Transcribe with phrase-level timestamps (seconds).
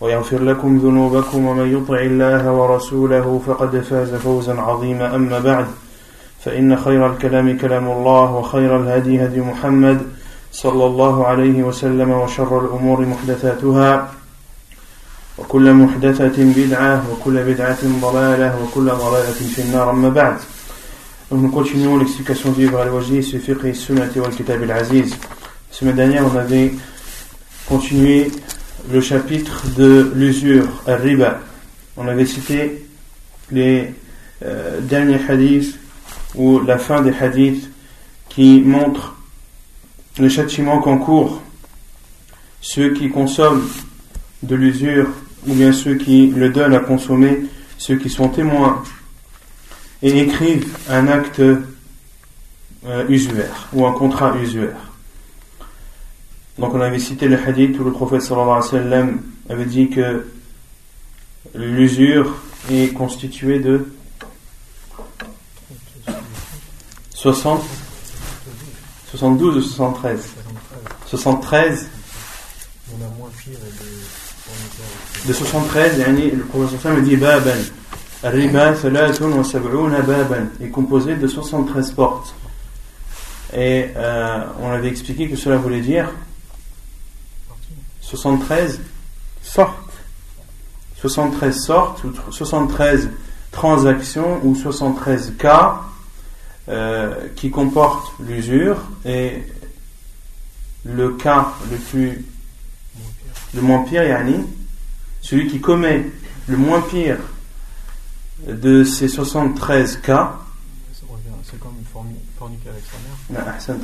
[0.00, 5.14] ويغفر لكم ذنوبكم ومن يطع الله ورسوله فقد فاز فوزا عظيما.
[5.14, 5.66] أما بعد
[6.44, 9.98] فإن خير الكلام كلام الله وخير الهدي هدي محمد
[10.52, 14.08] صلى الله عليه وسلم وشر الأمور محدثاتها.
[15.38, 19.90] وكل محدثة بدعة وكل بدعة ضلالة وكل ضلالة في النار.
[19.90, 20.36] أما بعد
[21.30, 25.10] Donc nous continuons l'explication du livre Al-Wajdi, ce fiqh et sunnati wal kitab al-aziz.
[25.12, 25.16] La
[25.70, 26.72] semaine dernière, on avait
[27.68, 28.32] continué
[28.90, 31.40] le chapitre de l'usure, al-riba.
[31.96, 32.86] On avait cité
[33.50, 33.92] les
[34.44, 35.78] euh, derniers hadiths
[36.34, 37.68] ou la fin des hadiths
[38.28, 39.16] qui montrent
[40.18, 41.42] le châtiment qu'encourent
[42.60, 43.68] ceux qui consomment
[44.42, 45.08] de l'usure
[45.46, 47.40] ou bien ceux qui le donnent à consommer,
[47.78, 48.82] ceux qui sont témoins
[50.02, 54.89] et écrivent un acte euh, usuaire ou un contrat usuaire.
[56.60, 59.88] Donc on avait cité le hadith où le prophète sallallahu alayhi wa sallam avait dit
[59.88, 60.26] que
[61.54, 62.36] l'usure
[62.70, 63.90] est constituée de
[67.14, 67.62] 60,
[69.10, 70.28] 72 ou 73
[71.06, 71.88] 73
[75.26, 77.50] de 73 le prophète sallallahu dit baban.
[78.22, 78.72] Riba
[80.02, 80.46] baban.
[80.60, 82.34] Est composé de 73 portes.
[83.56, 86.12] Et euh, on avait expliqué que cela voulait dire
[88.10, 88.80] 73
[89.42, 89.76] sortes.
[90.96, 93.10] 73 sortes, ou 73
[93.52, 95.80] transactions, ou 73 cas
[96.68, 98.76] euh, qui comportent l'usure.
[99.04, 99.42] Et
[100.84, 102.24] le cas le plus
[103.54, 104.44] le moins pire, yani,
[105.20, 106.10] celui qui commet
[106.46, 107.18] le moins pire
[108.46, 110.38] de ces 73 cas,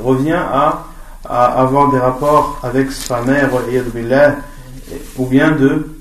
[0.00, 0.86] revient à,
[1.28, 3.50] à, avoir des rapports avec sa mère,
[5.16, 5.98] ou bien de.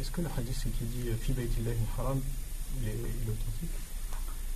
[0.00, 2.18] Est-ce que le hadith qui dit Fi baytillah al-haram,
[2.82, 2.92] il est
[3.28, 3.70] authentique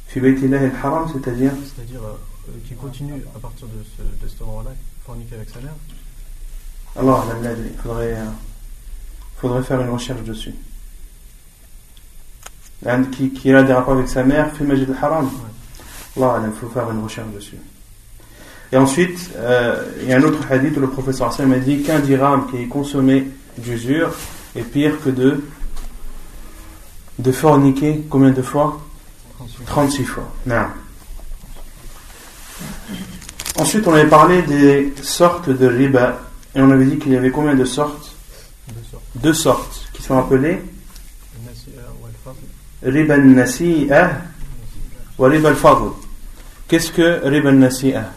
[0.08, 4.70] Fi baytillah al-haram, c'est-à-dire C'est-à-dire euh, qui continue à partir de ce, de ce moment-là,
[5.04, 5.74] forniquer avec sa mère
[6.96, 8.24] Alors, il faudrait, euh,
[9.36, 10.54] faudrait faire une recherche dessus
[13.12, 15.30] qui, qui a des rapports avec sa mère, fait Majid al-Haram.
[16.16, 17.58] Allah, il faut faire une recherche dessus.
[18.72, 21.82] Et ensuite, euh, il y a un autre hadith où le professeur Hassan a dit
[21.82, 23.26] qu'un dirham qui est consommé
[23.58, 24.12] d'usure
[24.54, 25.42] est pire que de,
[27.18, 28.80] de forniquer combien de fois?
[29.66, 30.32] 36 fois.
[30.46, 30.66] Non.
[33.58, 36.20] Ensuite, on avait parlé des sortes de riba
[36.54, 38.14] et on avait dit qu'il y avait combien de sortes?
[39.16, 39.88] Deux sortes.
[39.92, 40.62] Qui sont appelées
[42.82, 44.22] riba nasi'a
[45.18, 45.90] wa riba al-fadl.
[46.68, 48.12] Qu'est-ce que riba nasi'a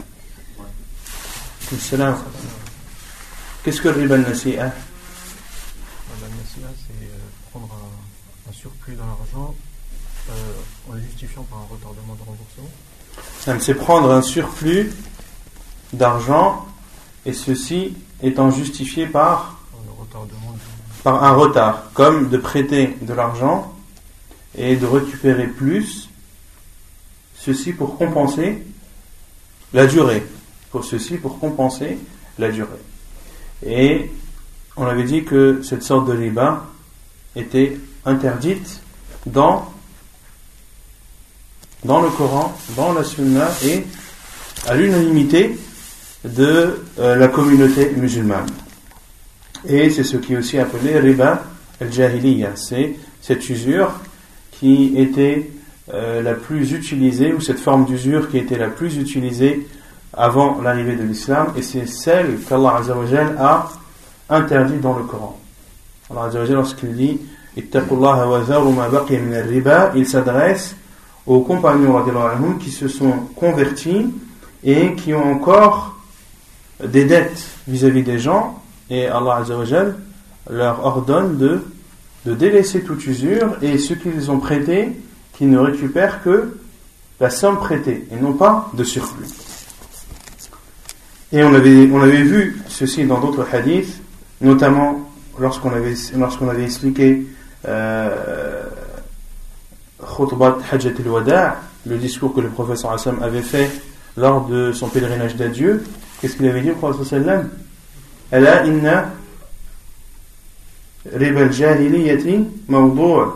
[3.64, 4.72] Qu'est-ce que riba La nasi'a,
[6.12, 7.10] c'est
[7.52, 9.56] prendre un, un, surplus dans l'argent
[10.30, 10.34] euh,
[10.90, 12.70] en le justifiant par un retardement de remboursement.
[13.60, 14.92] C'est prendre un surplus
[15.94, 16.66] d'argent
[17.26, 19.60] et ceci étant justifié par,
[21.04, 23.74] par un retard, comme de prêter de l'argent
[24.58, 26.10] et de récupérer plus,
[27.36, 28.66] ceci pour compenser
[29.74, 30.24] la durée,
[30.74, 32.00] pour ceci pour compenser
[32.40, 32.68] la durée.
[33.64, 34.10] Et
[34.76, 36.66] on avait dit que cette sorte de riba
[37.36, 38.82] était interdite
[39.28, 39.72] dans,
[41.86, 43.84] dans le Coran, dans la Sunna et
[44.68, 45.56] à l'unanimité
[46.26, 48.50] de euh, la communauté musulmane.
[49.68, 51.44] Et c'est ce qui est aussi appelé riba
[51.82, 53.92] al-jahiliya, c'est cette usure
[54.54, 55.52] qui était
[55.94, 59.68] euh, la plus utilisée, ou cette forme d'usure qui était la plus utilisée
[60.14, 62.82] avant l'arrivée de l'islam, et c'est celle qu'Allah
[63.40, 63.70] a
[64.30, 65.40] interdite dans le Coran.
[66.10, 67.20] Allah lorsqu'il dit
[69.96, 70.76] il s'adresse
[71.26, 74.08] aux compagnons qui se sont convertis
[74.64, 75.96] et qui ont encore
[76.84, 78.60] des dettes vis-à-vis des gens
[78.90, 79.44] et Allah
[80.50, 81.64] leur ordonne de,
[82.26, 84.90] de délaisser toute usure et ceux qu'ils ont prêté,
[85.34, 86.58] qu'ils ne récupèrent que
[87.20, 89.43] la somme prêtée et non pas de surplus.
[91.34, 94.00] Et on avait, on avait vu ceci dans d'autres hadiths,
[94.40, 95.10] notamment
[95.40, 97.26] lorsqu'on avait, lorsqu'on avait expliqué
[97.68, 98.64] euh,
[100.72, 101.58] Hajjat al-Wada',
[101.88, 103.68] le discours que le professeur Hassan avait fait
[104.16, 105.84] lors de son pèlerinage d'adieu,
[106.22, 107.50] qu'est-ce qu'il avait dit au professeur sallam?
[108.32, 109.10] Ala inna
[111.16, 113.32] riba al-jahiliyati mawdu'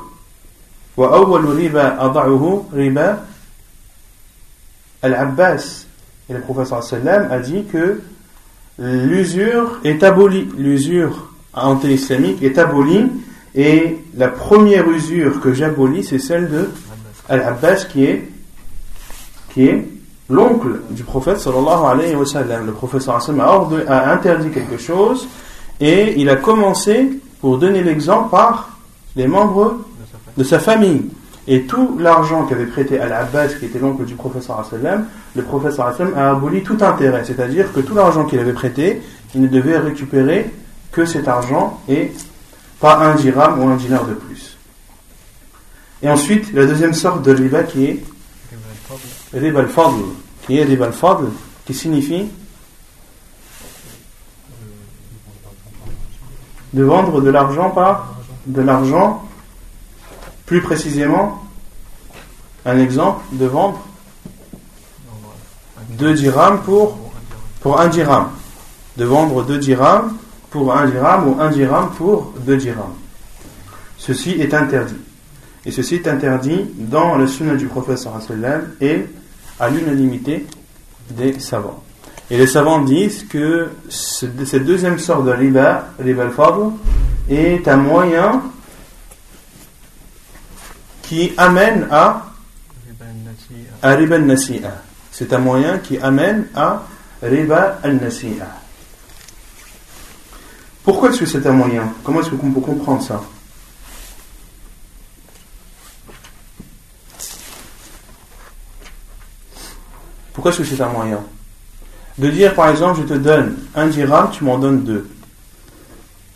[0.97, 3.25] wa awwal riba ada'uhu riba
[5.01, 5.86] al-Abbas.
[6.29, 8.01] Et le professeur sallam a dit que
[8.79, 13.05] l'usure est abolie, l'usure anti-islamique est abolie
[13.55, 16.69] et la première usure que j'abolis c'est celle de
[17.29, 18.29] Al-Abbas qui est
[19.53, 19.87] qui est
[20.29, 22.65] l'oncle du prophète sallallahu alayhi wa sallam.
[22.65, 25.27] Le prophète a, a interdit quelque chose
[25.79, 28.77] et il a commencé pour donner l'exemple par
[29.15, 29.77] les membres
[30.37, 31.05] de sa famille.
[31.47, 35.05] Et tout l'argent qu'avait prêté Al-Abbas, qui était l'oncle du wa sallam,
[35.35, 37.23] le sallam a aboli tout intérêt.
[37.23, 39.01] C'est-à-dire que tout l'argent qu'il avait prêté,
[39.33, 40.51] il ne devait récupérer
[40.91, 42.11] que cet argent et
[42.79, 44.57] pas un dirham ou un dinar de plus.
[46.01, 48.03] Et ensuite, la deuxième sorte de riba qui est
[49.33, 50.03] riba al-fadl,
[50.45, 51.27] qui est riba al-fadl,
[51.65, 52.27] qui signifie
[56.73, 58.15] de vendre de l'argent par
[58.45, 59.26] de l'argent,
[60.47, 61.43] plus précisément,
[62.65, 63.85] un exemple, de vendre
[65.89, 66.97] deux dirhams pour,
[67.61, 68.29] pour un dirham.
[68.95, 70.13] De vendre deux dirhams
[70.49, 72.95] pour un dirham ou un dirham pour deux dirhams.
[73.97, 74.95] Ceci est interdit.
[75.65, 78.07] Et ceci est interdit dans le sunnah du prophète
[78.79, 79.05] et
[79.59, 80.45] à l'unanimité
[81.11, 81.83] des savants.
[82.31, 86.29] Et les savants disent que cette deuxième sorte de riba, riba
[87.29, 88.43] est un moyen
[91.07, 92.23] qui amène à
[93.81, 94.83] à riba al-nasi'a.
[95.11, 96.83] C'est un moyen qui amène à
[97.21, 98.47] riba al-nasi'a.
[100.83, 101.93] Pourquoi est-ce que c'est un moyen?
[102.03, 103.21] Comment est-ce qu'on peut comprendre ça?
[110.33, 111.23] Pourquoi est-ce que c'est un moyen?
[112.17, 115.09] De dire par exemple, je te donne un dirham, tu m'en donnes deux.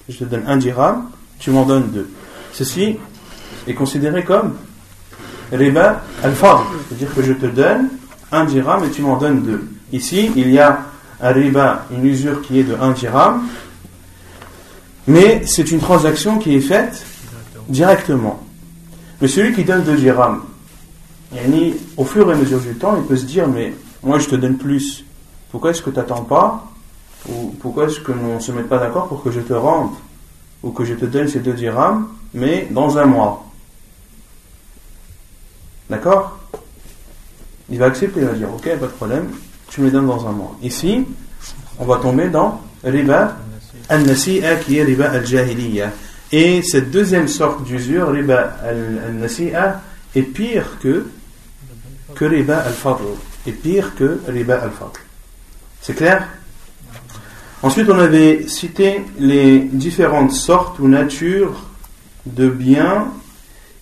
[0.08, 1.10] Je te donne un dirham,
[1.40, 2.10] tu m'en donnes deux.
[2.54, 2.98] Ceci
[3.68, 4.56] est considéré comme
[5.52, 6.63] riba al-fadl.
[6.88, 7.90] C'est-à-dire que je te donne
[8.31, 9.68] un dirham et tu m'en donnes deux.
[9.92, 10.80] Ici, il y a
[11.22, 13.44] un riba, une usure qui est de un dirham,
[15.08, 17.06] mais c'est une transaction qui est faite
[17.68, 18.42] directement.
[19.19, 20.42] Mais celui qui donne deux dirhams,
[21.98, 23.74] au fur et à mesure du temps, il peut se dire, mais
[24.04, 25.06] moi je te donne plus.
[25.52, 26.66] Pourquoi est-ce que tu n'attends pas?
[27.30, 29.92] Ou pourquoi est-ce que ne se met pas d'accord pour que je te rende
[30.63, 33.50] Ou que je te donne ces deux dirhams, mais dans un mois?
[35.92, 36.40] D'accord?
[37.70, 39.28] Il va accepter, il va dire ok, pas de problème,
[39.68, 40.58] tu me les donnes dans un mois.
[40.64, 41.06] Ici,
[41.80, 43.36] on va tomber dans riba
[43.90, 45.92] al-nasi'a qui est riba al-jahiliya.
[46.32, 49.82] Et cette deuxième sorte d'usure, riba al-nasi'a,
[50.16, 51.08] est pire que,
[52.16, 53.04] que riba al-fadl
[53.46, 54.98] est pire que riba al-fadl.
[55.82, 56.26] C'est clair?
[57.64, 61.65] Ensuite, on avait cité les différentes sortes ou natures
[62.25, 63.08] de biens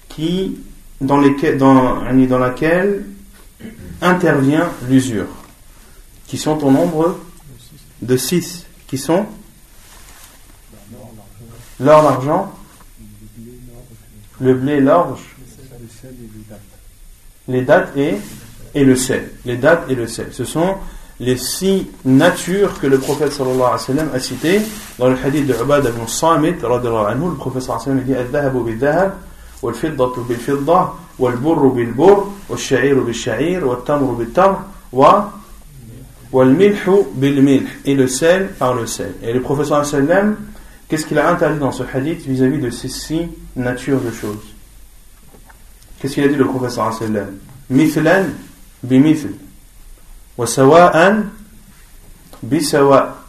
[0.08, 0.58] qui,
[1.02, 3.06] dans, lesquels, dans, dans laquelle
[4.02, 5.28] intervient l'usure,
[6.28, 7.20] qui sont au nombre
[8.02, 9.26] de six, qui sont
[11.80, 12.54] l'or, l'argent,
[14.40, 15.36] le blé, l'orge,
[17.48, 18.16] les dates et
[18.76, 19.32] et le sel.
[19.46, 20.28] Les dates et le sel.
[20.32, 20.76] Ce sont
[21.20, 24.62] les six natures que le prophète sallallahu alayhi wa sallam a citées
[24.98, 26.56] dans le hadith de Ubad ibn Samit.
[26.62, 28.64] Le prophète sallallahu alayhi wa sallam dit Al-dhahabu
[29.63, 34.59] bil-dhahab, wal-fiddatu bil-fidda, wal-burru bil-burr, wal-sha'iru bil-sha'ir, wal-tamru bil-tamr,
[34.93, 35.33] wa
[36.33, 37.69] wal-milhu bil-milh.
[37.85, 39.15] Et le sel par le sel.
[39.23, 40.37] Et le prophète sallallahu alayhi wa sallam,
[40.89, 44.55] qu'est-ce qu'il a interdit dans ce hadith vis-à-vis de ces six natures de choses
[45.99, 47.35] Qu'est-ce qu'il a dit le prophète sallallahu alayhi wa sallam
[47.71, 48.25] Mithlan
[48.85, 49.31] بمثل
[50.39, 51.25] وسواء
[52.43, 53.25] بسواء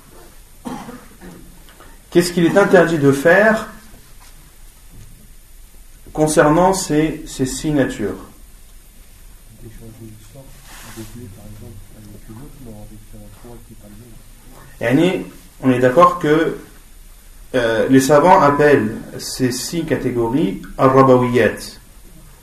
[2.12, 3.68] Qu'est-ce qu'il est interdit de faire
[6.13, 8.17] concernant ces, ces six natures
[15.63, 16.57] on est d'accord que
[17.55, 21.79] euh, les savants appellent ces six catégories al-rabawiyat.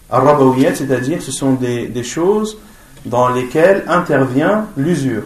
[0.09, 2.57] Al-rabawiyat, c'est-à-dire ce sont des, des choses
[3.05, 5.23] dans lesquels intervient l'usure.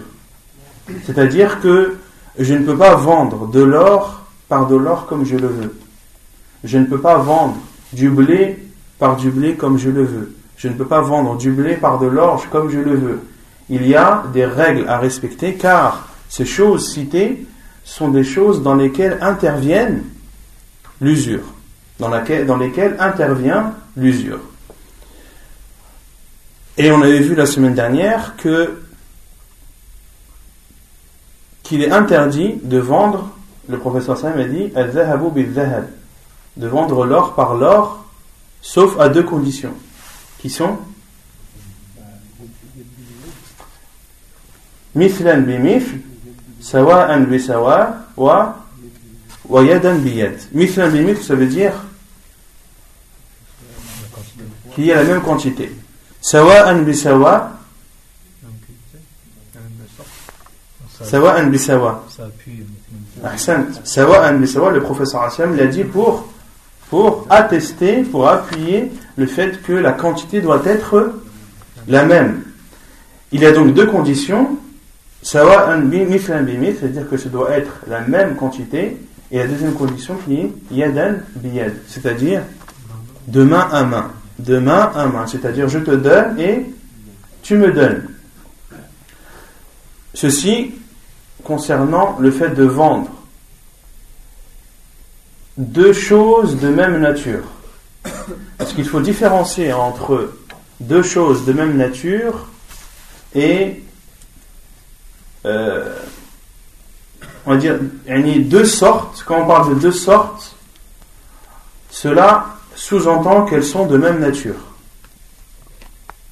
[1.05, 1.98] C'est-à-dire que
[2.38, 5.75] je ne peux pas vendre de l'or par de l'or comme je le veux.
[6.63, 7.57] Je ne peux pas vendre
[7.93, 8.57] du blé
[9.00, 10.36] par du blé comme je le veux.
[10.57, 13.19] Je ne peux pas vendre du blé par de l'orge comme je le veux.
[13.69, 17.45] Il y a des règles à respecter car ces choses citées
[17.83, 20.03] sont des choses dans lesquelles interviennent
[21.01, 21.43] l'usure,
[22.00, 24.39] dans, lesquelles intervient l'usure.
[26.77, 28.81] Et on avait vu la semaine dernière que
[31.63, 33.31] qu'il est interdit de vendre,
[33.69, 34.71] le professeur Sam a dit,
[36.58, 38.05] de vendre l'or par l'or,
[38.62, 39.74] sauf à deux conditions,
[40.39, 40.77] qui sont
[44.96, 46.00] mithlan bimithlan,
[46.60, 48.65] sawa'an bisawa, wa,
[49.48, 50.38] wa yadan biyad.
[50.53, 51.74] Mithlan bimithlan, ça veut dire
[54.75, 55.72] qu'il y a la même quantité.
[56.22, 57.58] Sawa'an bisawa,
[61.03, 62.03] Sawa'an bisawa.
[63.24, 63.65] Ahsan.
[63.84, 66.30] Sawa'an bisawa, le professeur Hassan l'a dit pour
[66.91, 71.15] pour attester pour appuyer le fait que la quantité doit être
[71.88, 72.43] la même
[73.31, 74.60] il y a donc deux conditions
[75.24, 78.98] c'est-à-dire que ce doit être la même quantité,
[79.31, 82.41] et la deuxième condition qui est yadan biyad, c'est-à-dire
[83.27, 84.12] de main à main.
[84.39, 86.65] De main à main, c'est-à-dire je te donne et
[87.43, 88.10] tu me donnes.
[90.13, 90.74] Ceci
[91.43, 93.10] concernant le fait de vendre
[95.58, 97.43] deux choses de même nature.
[98.58, 100.31] Parce qu'il faut différencier entre
[100.79, 102.48] deux choses de même nature
[103.36, 103.84] et
[105.46, 105.96] euh,
[107.46, 109.24] on va dire, il y a deux sortes.
[109.25, 110.55] Quand on parle de deux sortes,
[111.89, 114.55] cela sous-entend qu'elles sont de même nature.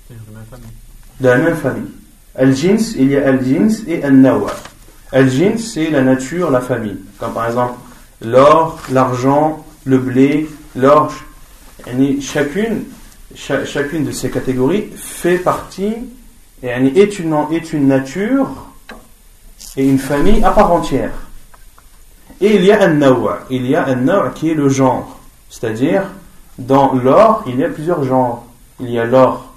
[0.09, 1.91] De la même famille.
[2.35, 4.51] Al-Jins, il y a Al-Jins et Al-Nawa.
[5.11, 6.97] Al-Jins, c'est la nature, la famille.
[7.17, 7.73] Comme par exemple
[8.21, 11.25] l'or, l'argent, le blé, l'orge.
[12.21, 12.83] Chacune,
[13.35, 15.95] chacune de ces catégories fait partie,
[16.61, 18.49] est une, est une nature
[19.77, 21.11] et une famille à part entière.
[22.41, 25.19] Et il y a un nawa, il y a un nawa qui est le genre.
[25.49, 26.03] C'est-à-dire,
[26.57, 28.45] dans l'or, il y a plusieurs genres.
[28.79, 29.53] Il y a l'or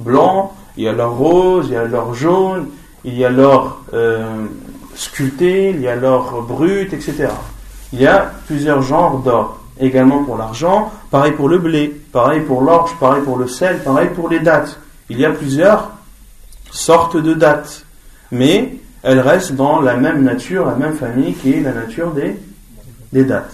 [0.00, 2.68] blanc, il y a l'or rose, il y a l'or jaune,
[3.04, 4.46] il y a l'or euh,
[4.94, 7.28] sculpté, il y a l'or brut, etc.
[7.92, 9.60] Il y a plusieurs genres d'or.
[9.78, 14.08] Également pour l'argent, pareil pour le blé, pareil pour l'orge, pareil pour le sel, pareil
[14.14, 14.78] pour les dates.
[15.10, 15.90] Il y a plusieurs
[16.70, 17.84] sortes de dates.
[18.32, 22.40] Mais elle reste dans la même nature, la même famille qui est la nature des,
[23.12, 23.52] des dates.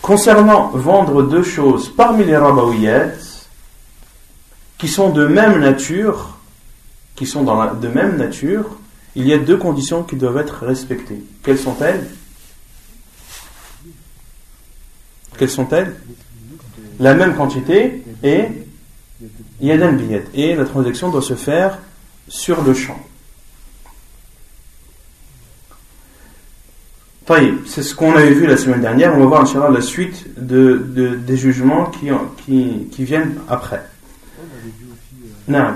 [0.00, 3.48] Concernant vendre deux choses parmi les rabaouillettes,
[4.78, 6.36] qui sont de même nature,
[7.14, 8.64] qui sont dans la, de même nature,
[9.14, 11.22] il y a deux conditions qui doivent être respectées.
[11.42, 12.06] Quelles sont-elles?
[15.36, 15.96] Quelles sont-elles?
[16.98, 18.44] La même quantité et
[19.60, 20.24] yadan billet.
[20.34, 21.78] Et la transaction doit se faire
[22.28, 22.98] sur le champ.
[27.66, 29.14] C'est ce qu'on avait vu la semaine dernière.
[29.14, 32.08] On va voir, Inch'Allah, la suite de, de, des jugements qui,
[32.44, 33.82] qui, qui viennent après.
[34.38, 35.16] On avait vu aussi,
[35.48, 35.74] euh, non.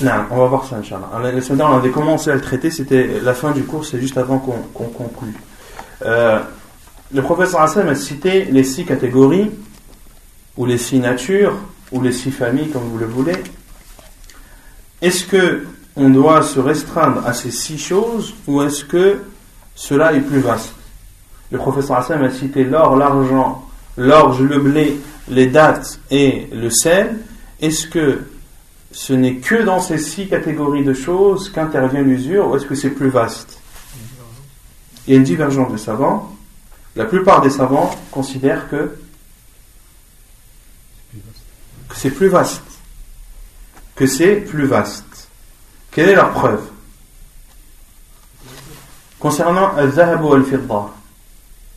[0.00, 1.10] Non, on va voir ça, Inch'Allah.
[1.20, 4.16] La dernière, on avait commencé à le traiter, c'était la fin du cours, c'est juste
[4.16, 5.34] avant qu'on qu conclue.
[6.06, 6.38] Euh,
[7.12, 9.50] le professeur Hassan a cité les six catégories,
[10.56, 11.56] ou les six natures,
[11.90, 13.36] ou les six familles, comme vous le voulez.
[15.00, 19.20] Est-ce que on doit se restreindre à ces six choses ou est-ce que
[19.74, 20.74] cela est plus vaste?
[21.50, 27.18] Le professeur Hassan a cité l'or, l'argent, l'orge, le blé, les dates et le sel.
[27.60, 28.20] Est-ce que
[28.98, 32.90] ce n'est que dans ces six catégories de choses qu'intervient l'usure ou est-ce que c'est
[32.90, 33.60] plus vaste?
[35.06, 36.34] Il y a une divergence des savants.
[36.96, 38.98] La plupart des savants considèrent que
[41.94, 42.64] c'est plus vaste.
[43.94, 45.28] Que c'est plus vaste.
[45.92, 46.68] Quelle est leur preuve?
[49.20, 49.74] Concernant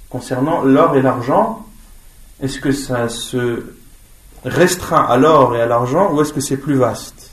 [0.09, 1.67] concernant l'or et l'argent,
[2.41, 3.75] est-ce que ça se
[4.43, 7.31] restreint à l'or et à l'argent ou est-ce que c'est plus vaste?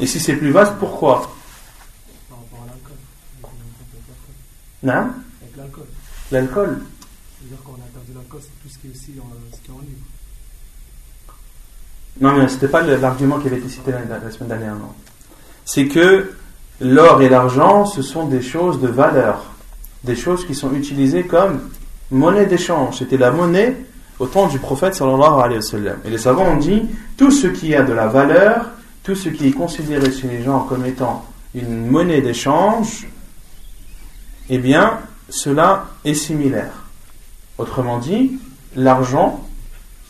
[0.00, 1.34] Et si c'est plus vaste, pourquoi?
[4.82, 5.84] Non Avec l'alcool.
[6.30, 6.80] L'alcool
[7.38, 9.74] C'est-à-dire qu'on a perdu l'alcool, c'est tout ce qui est aussi en, ce qui est
[9.74, 10.02] en livre.
[12.20, 14.74] Non, mais ce n'était pas l'argument qui avait été cité la, semaine dernière.
[15.64, 16.34] C'est que
[16.80, 19.52] l'or et l'argent, ce sont des choses de valeur,
[20.04, 21.70] des choses qui sont utilisées comme
[22.10, 22.98] monnaie d'échange.
[22.98, 23.76] C'était la monnaie
[24.18, 25.96] au temps du prophète sallallahu alayhi wa sallam.
[26.04, 26.82] Et les savants ont dit,
[27.16, 28.66] tout ce qui a de la valeur,
[29.02, 33.06] tout ce qui est considéré chez les gens comme étant une monnaie d'échange,
[34.48, 36.84] eh bien, cela est similaire.
[37.58, 38.38] Autrement dit,
[38.76, 39.44] l'argent,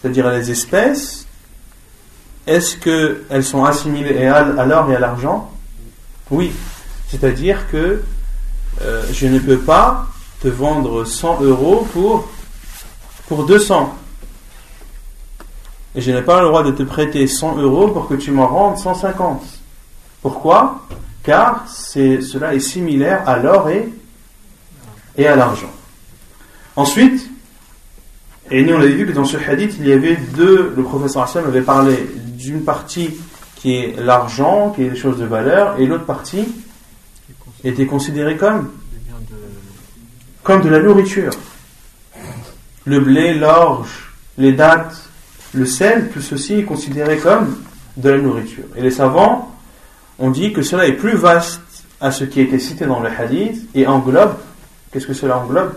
[0.00, 1.26] c'est-à-dire les espèces,
[2.46, 5.50] est-ce qu'elles sont assimilées à l'or et à l'argent?
[6.30, 6.52] Oui.
[7.08, 8.02] C'est-à-dire que
[8.80, 10.06] euh, je ne peux pas
[10.40, 12.28] te vendre 100 euros pour,
[13.34, 13.96] pour 200.
[15.94, 18.46] Et je n'ai pas le droit de te prêter 100 euros pour que tu m'en
[18.46, 19.42] rendes 150.
[20.20, 20.86] Pourquoi?
[21.22, 23.88] Car cela est similaire à l'or et,
[25.16, 25.70] et à l'argent.
[26.76, 27.30] Ensuite,
[28.50, 31.22] et nous on avait vu que dans ce hadith, il y avait deux, le professeur
[31.22, 31.96] Hassan avait parlé
[32.36, 33.14] d'une partie
[33.56, 36.44] qui est l'argent, qui est des choses de valeur, et l'autre partie
[37.64, 38.70] était considérée comme
[40.42, 41.30] comme de la nourriture.
[42.84, 44.96] Le blé, l'orge, les dattes,
[45.54, 47.58] le sel, tout ceci est considéré comme
[47.96, 48.64] de la nourriture.
[48.76, 49.54] Et les savants
[50.18, 51.60] ont dit que cela est plus vaste
[52.00, 54.36] à ce qui a été cité dans le hadith et englobe,
[54.90, 55.74] qu'est-ce que cela englobe?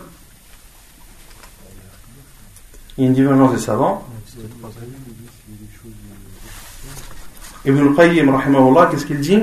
[2.97, 4.07] Il y a une divergence des savants.
[7.65, 8.31] Ibn al-Qayyim,
[8.91, 9.41] qu'est-ce qu'il dit?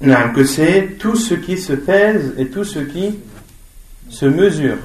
[0.00, 3.18] Non, que c'est tout ce qui se pèse et tout ce qui
[4.08, 4.76] se mesure.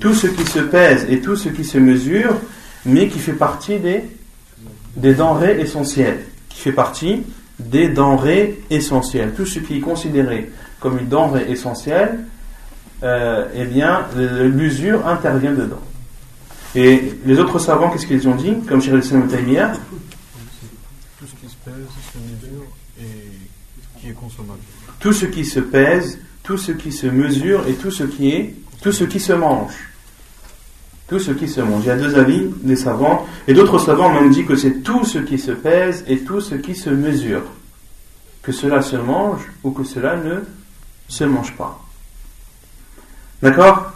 [0.00, 2.34] Tout ce qui se pèse et tout ce qui se mesure,
[2.86, 4.04] mais qui fait partie des,
[4.96, 6.20] des denrées essentielles.
[6.48, 7.24] Qui fait partie
[7.58, 9.34] des denrées essentielles.
[9.36, 10.50] Tout ce qui est considéré
[10.80, 12.20] comme une denrée essentielle,
[13.02, 15.80] euh, eh bien, l'usure intervient dedans.
[16.74, 19.36] Et les autres savants, qu'est-ce qu'ils ont dit Comme Cheikh Islam Tout
[21.26, 21.74] ce qui se pèse,
[22.12, 22.64] se mesure
[23.00, 23.97] et
[25.00, 28.54] Tout ce qui se pèse, tout ce qui se mesure et tout ce qui est,
[28.82, 29.74] tout ce qui se mange.
[31.08, 31.84] Tout ce qui se mange.
[31.84, 33.26] Il y a deux avis des savants.
[33.46, 36.54] Et d'autres savants m'ont dit que c'est tout ce qui se pèse et tout ce
[36.54, 37.42] qui se mesure.
[38.42, 40.40] Que cela se mange ou que cela ne
[41.08, 41.82] se mange pas.
[43.42, 43.92] D'accord?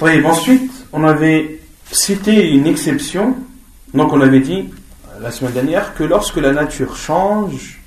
[0.00, 3.36] Ensuite, on avait cité une exception.
[3.92, 4.68] Donc on avait dit
[5.24, 7.80] la semaine dernière que lorsque la nature change,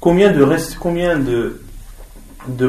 [0.00, 1.60] combien de,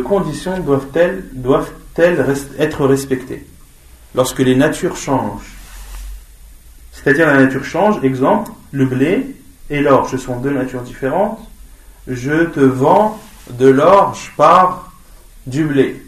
[0.05, 3.47] conditions doivent-elles doivent être respectées
[4.13, 5.51] lorsque les natures changent?
[6.91, 9.35] C'est-à-dire la nature change, exemple, le blé
[9.71, 11.39] et l'orge, sont deux natures différentes.
[12.05, 13.19] Je te vends
[13.49, 14.93] de l'orge par
[15.47, 16.05] du blé.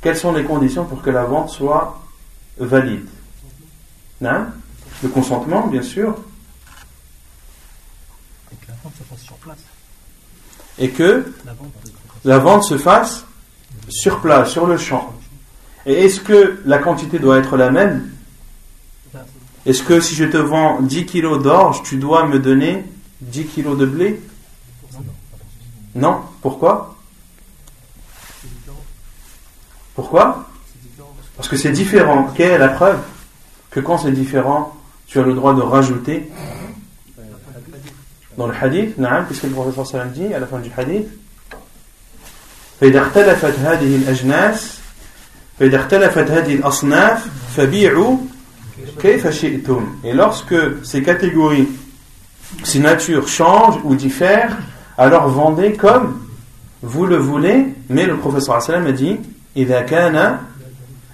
[0.00, 2.00] Quelles sont les conditions pour que la vente soit
[2.56, 3.08] valide?
[4.24, 4.48] Hein?
[5.02, 6.16] Le consentement, bien sûr.
[8.68, 9.58] la vente se fasse sur place
[10.78, 11.32] et que
[12.24, 13.24] la vente se fasse
[13.88, 15.12] sur place, sur le champ.
[15.86, 18.10] Et est-ce que la quantité doit être la même?
[19.66, 22.84] Est-ce que si je te vends 10 kilos d'orge, tu dois me donner
[23.20, 24.20] 10 kilos de blé?
[25.94, 26.20] Non.
[26.40, 26.96] Pourquoi?
[29.94, 30.48] Pourquoi?
[31.36, 32.30] Parce que c'est différent.
[32.36, 33.00] Quelle est la preuve?
[33.70, 34.77] Que quand c'est différent,
[35.07, 36.29] tu as le droit de rajouter
[38.37, 41.07] dans le hadith, qu'est-ce que le professeur sallam dit à la fin du hadith
[42.79, 44.77] فإذا اختلفت هذه الأجناس
[45.59, 48.17] فإذا اختلفت هذه الأصناف فبيعوا
[48.99, 51.69] كيف شئتم Et lorsque ces catégories,
[52.63, 54.57] ces natures changent ou diffèrent,
[54.97, 56.19] alors vendez comme
[56.81, 59.17] vous le voulez, mais le professeur sallam a dit
[59.55, 60.37] إذا كان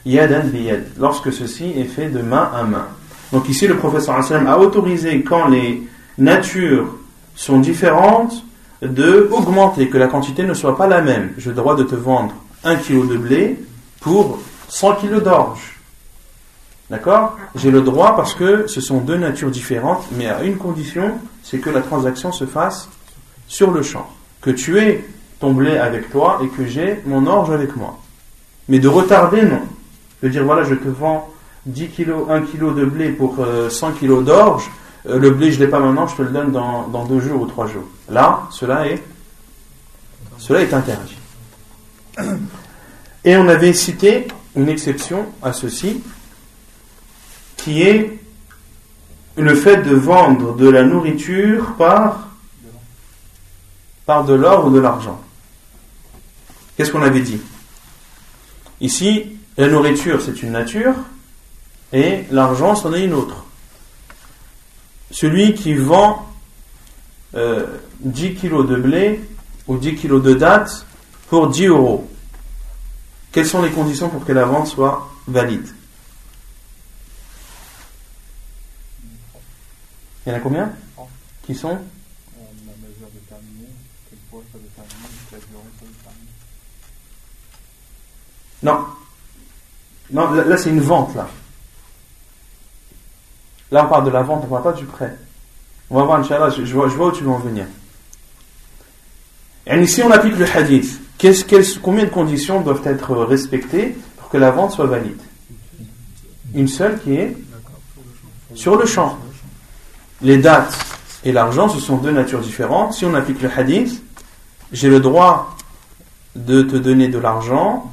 [0.06, 2.88] يدا بيد lorsque ceci est fait de main à main.
[3.35, 5.83] Donc ici le professeur a autorisé quand les
[6.19, 6.87] natures
[7.35, 8.45] sont différentes
[8.81, 11.33] de augmenter, que la quantité ne soit pas la même.
[11.37, 13.59] J'ai le droit de te vendre un kilo de blé
[14.01, 15.81] pour 100 kilos d'orge.
[16.91, 17.37] D'accord?
[17.57, 21.59] J'ai le droit parce que ce sont deux natures différentes, mais à une condition, c'est
[21.59, 22.89] que la transaction se fasse
[23.49, 24.09] sur le champ.
[24.43, 25.05] Que tu aies
[25.41, 27.99] ton blé avec toi et que j'ai mon orge avec moi.
[28.69, 29.63] Mais de retarder, non.
[30.23, 31.34] De dire, voilà, je te vends
[31.67, 34.71] 10 kilos, 1 kilo de blé pour 100 euh, kilos d'orge,
[35.07, 37.21] euh, le blé, je ne l'ai pas maintenant, je te le donne dans, dans, deux
[37.21, 37.85] jours ou trois jours.
[38.11, 39.03] Là, cela est,
[40.39, 41.17] cela est interdit.
[43.25, 46.03] Et on avait cité une exception à ceci,
[47.57, 48.19] qui est
[49.37, 52.29] le fait de vendre de la nourriture par
[54.25, 55.21] de l'or ou de l'argent.
[56.77, 57.41] Qu'est-ce qu'on avait dit?
[58.81, 60.95] Ici, la nourriture, c'est une nature,
[61.95, 63.45] et l'argent, c'en est une autre
[65.15, 66.29] celui qui vend
[67.33, 69.21] 10 euh, kilos de blé
[69.69, 70.85] ou 10 kilos de dattes
[71.29, 72.11] pour 10 euros.
[73.31, 75.69] quelles sont les conditions pour que la vente soit valide?
[80.27, 80.73] Il y en a combien?
[81.47, 81.79] Qui sont?
[88.63, 88.87] Non.
[90.11, 91.29] Non, là, c'est une vente, là.
[93.75, 95.17] Là, on parle de la vente, on ne parle pas du prêt.
[95.91, 97.67] On va voir, Inch'Allah, je, je, vois, où tu veux en venir.
[99.67, 101.01] Et ici, on applique le hadith.
[101.83, 105.19] combien de conditions doivent être respectées pour que la vente soit valide?
[106.55, 107.37] Une seule qui est
[108.55, 109.19] sur le champ.
[110.23, 110.79] Les dates
[111.25, 112.93] et l'argent, ce sont deux natures différentes.
[112.93, 114.01] Si on applique le hadith,
[114.71, 115.57] j'ai le droit
[116.37, 117.91] de te donner de l'argent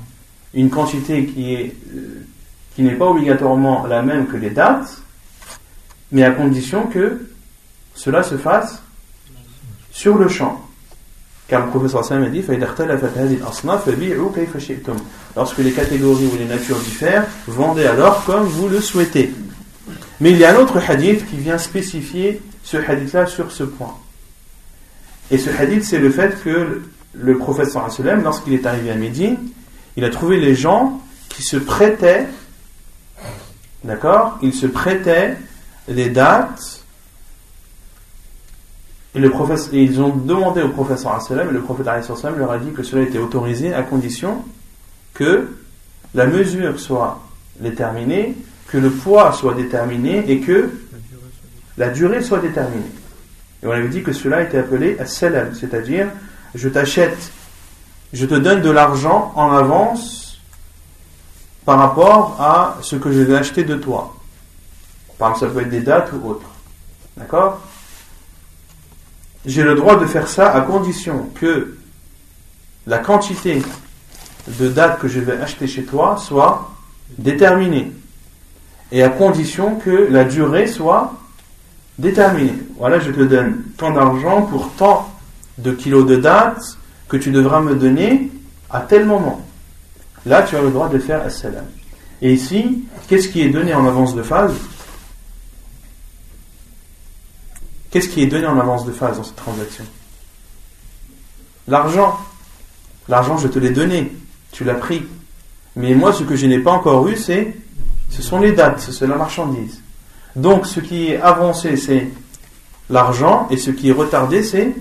[0.53, 2.27] une quantité qui euh,
[2.75, 5.00] qui n'est pas obligatoirement la même que les dates,
[6.11, 7.19] mais à condition que
[7.95, 8.81] cela se fasse
[9.91, 10.65] sur le champ.
[11.47, 12.43] Car le professeur Sam a dit
[15.35, 19.33] Lorsque les catégories ou les natures diffèrent, vendez alors comme vous le souhaitez.
[20.21, 23.97] Mais il y a un autre hadith qui vient spécifier ce hadith-là sur ce point.
[25.29, 27.89] Et ce hadith, c'est le fait que le professeur
[28.23, 29.37] lorsqu'il est arrivé à Médine,
[29.97, 32.27] il a trouvé les gens qui se prêtaient,
[33.83, 35.35] d'accord Ils se prêtaient
[35.87, 36.83] les dates,
[39.13, 39.31] et, le
[39.73, 41.87] ils ont demandé au professeur et le prophète
[42.37, 44.43] leur a dit que cela était autorisé à condition
[45.13, 45.49] que
[46.13, 47.19] la mesure soit
[47.59, 48.35] déterminée,
[48.67, 50.69] que le poids soit déterminé et que
[51.77, 52.85] la durée soit déterminée.
[53.61, 56.07] Et on avait dit que cela était appelé as-salam, c'est-à-dire
[56.55, 57.31] je t'achète
[58.13, 60.39] je te donne de l'argent en avance
[61.65, 64.15] par rapport à ce que je vais acheter de toi.
[65.21, 66.47] Par exemple, ça peut être des dates ou autre.
[67.15, 67.61] D'accord?
[69.45, 71.77] J'ai le droit de faire ça à condition que
[72.87, 73.61] la quantité
[74.47, 76.71] de dates que je vais acheter chez toi soit
[77.19, 77.91] déterminée.
[78.91, 81.13] Et à condition que la durée soit
[81.99, 82.57] déterminée.
[82.79, 85.13] Voilà, je te donne tant d'argent pour tant
[85.59, 88.31] de kilos de dates que tu devras me donner
[88.71, 89.45] à tel moment.
[90.25, 91.65] Là, tu as le droit de faire as-salam.
[92.23, 94.55] Et ici, qu'est-ce qui est donné en avance de phase?
[97.91, 99.83] Qu'est-ce qui est donné en avance de phase dans cette transaction
[101.67, 102.17] L'argent.
[103.09, 104.11] L'argent, je te l'ai donné.
[104.51, 105.03] Tu l'as pris.
[105.75, 107.55] Mais moi, ce que je n'ai pas encore eu, c'est,
[108.09, 109.81] ce sont les dates, c'est la marchandise.
[110.35, 112.07] Donc, ce qui est avancé, c'est
[112.89, 114.73] l'argent, et ce qui est retardé, c'est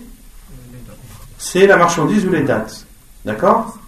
[1.40, 2.86] c'est la marchandise ou les dates.
[3.24, 3.78] D'accord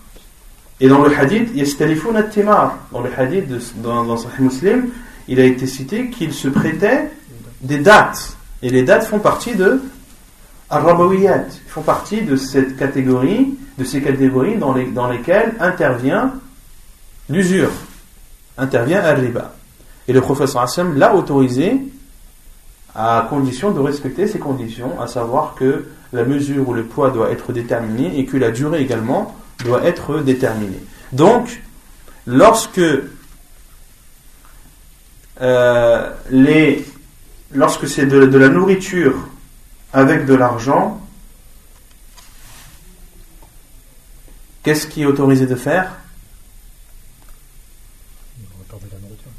[0.80, 2.78] Et dans le hadith, il y a timar.
[2.90, 3.44] Dans le hadith,
[3.82, 4.88] dans, dans Sahih Muslim,
[5.28, 7.10] il a été cité qu'il se prêtait
[7.60, 8.36] des dates.
[8.62, 9.82] Et les dates font partie de
[10.70, 11.44] Arabawiyat.
[11.66, 16.34] Ils font partie de cette catégorie, de ces catégories dans, les, dans lesquelles intervient
[17.28, 17.70] l'usure,
[18.56, 19.54] intervient al-riba.
[20.08, 21.80] Et le professeur Hassan l'a autorisé
[22.94, 27.30] à condition de respecter ces conditions, à savoir que la mesure ou le poids doit
[27.30, 30.80] être déterminé et que la durée également doit être déterminée.
[31.12, 31.62] Donc,
[32.26, 32.80] lorsque
[35.40, 36.84] euh, les,
[37.54, 39.14] lorsque c'est de, la nourriture
[39.92, 41.00] avec de l'argent,
[44.62, 45.92] qu'est-ce qui est autorisé de faire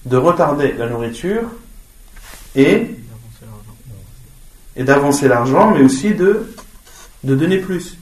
[0.05, 1.43] De retarder la nourriture
[2.55, 2.95] et
[4.75, 6.53] d'avancer l'argent, mais aussi de
[7.23, 7.97] de donner plus.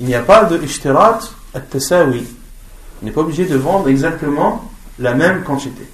[0.00, 1.20] Il n'y a pas de ishtirat
[1.54, 2.26] at-tasawi.
[3.00, 5.88] On n'est pas obligé de vendre exactement la même quantité.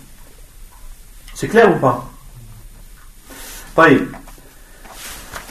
[1.35, 2.11] C'est clair ou pas?
[3.77, 4.07] طيب.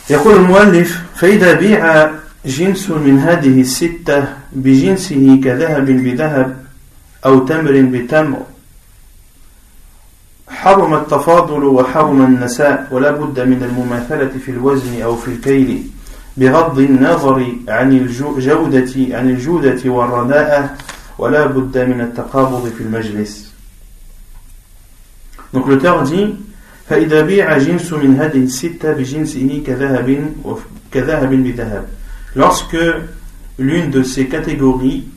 [0.09, 2.11] يقول المؤلف فإذا بيع
[2.45, 6.63] جنس من هذه الستة بجنسه كذهب بذهب
[7.25, 8.43] أو تمر بتمر
[10.49, 15.83] حرم التفاضل وحرم النساء ولا بد من المماثلة في الوزن أو في الكيل
[16.37, 20.75] بغض النظر عن الجودة عن الجودة والرداءة
[21.17, 23.53] ولا بد من التقابض في المجلس.
[25.53, 26.35] Donc l'auteur dit
[26.88, 30.32] فإذا بيع جنس من هذه الستة بجنسه كذهب
[30.92, 31.88] كذهب بذهب
[32.36, 32.76] Lorsque
[33.58, 35.08] l'une de ces catégories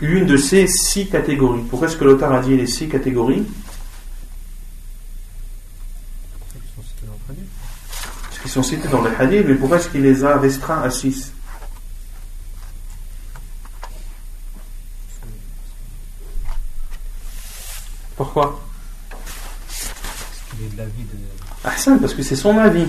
[0.00, 1.62] l'une de ces six catégories.
[1.70, 3.44] Pourquoi est-ce que l'auteur a dit les six catégories
[8.44, 11.32] qui sont cités dans le hadith, mais pourquoi est-ce qu'il les a restreints à 6
[18.16, 18.60] Pourquoi
[21.99, 22.85] Parce que c'est son avis.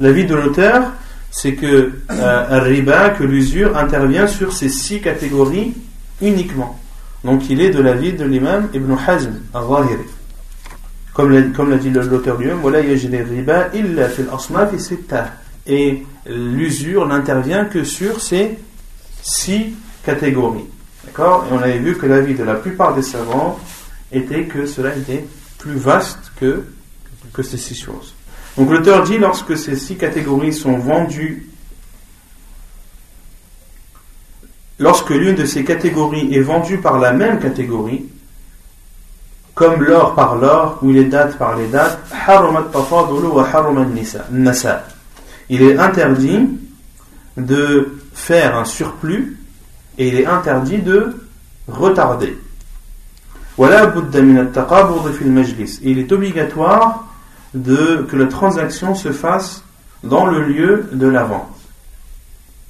[0.00, 0.92] L'avis de l'auteur,
[1.30, 5.74] c'est que euh, riba, que l'usure intervient sur ces six catégories
[6.20, 6.78] uniquement.
[7.24, 10.06] Donc il est de l'avis de l'imam Ibn Hazm al-Zahiri.
[11.14, 11.30] Comme
[11.70, 12.60] l'a dit l'auteur du même,
[15.66, 18.58] et l'usure n'intervient que sur ces
[19.22, 20.64] six catégories.
[21.04, 21.46] D'accord?
[21.48, 23.58] Et on avait vu que l'avis de la plupart des savants
[24.10, 25.24] était que cela était
[25.58, 26.64] plus vaste que,
[27.32, 28.14] que ces six choses.
[28.56, 31.48] Donc l'auteur dit lorsque ces six catégories sont vendues,
[34.78, 38.06] lorsque l'une de ces catégories est vendue par la même catégorie,
[39.54, 41.98] comme l'or par l'or ou les dates par les dates,
[45.48, 46.48] il est interdit
[47.36, 49.38] de faire un surplus
[49.98, 51.16] et il est interdit de
[51.68, 52.38] retarder.
[53.58, 53.64] il
[55.98, 57.11] est obligatoire
[57.54, 59.64] de, que la transaction se fasse
[60.02, 61.48] dans le lieu de la vente.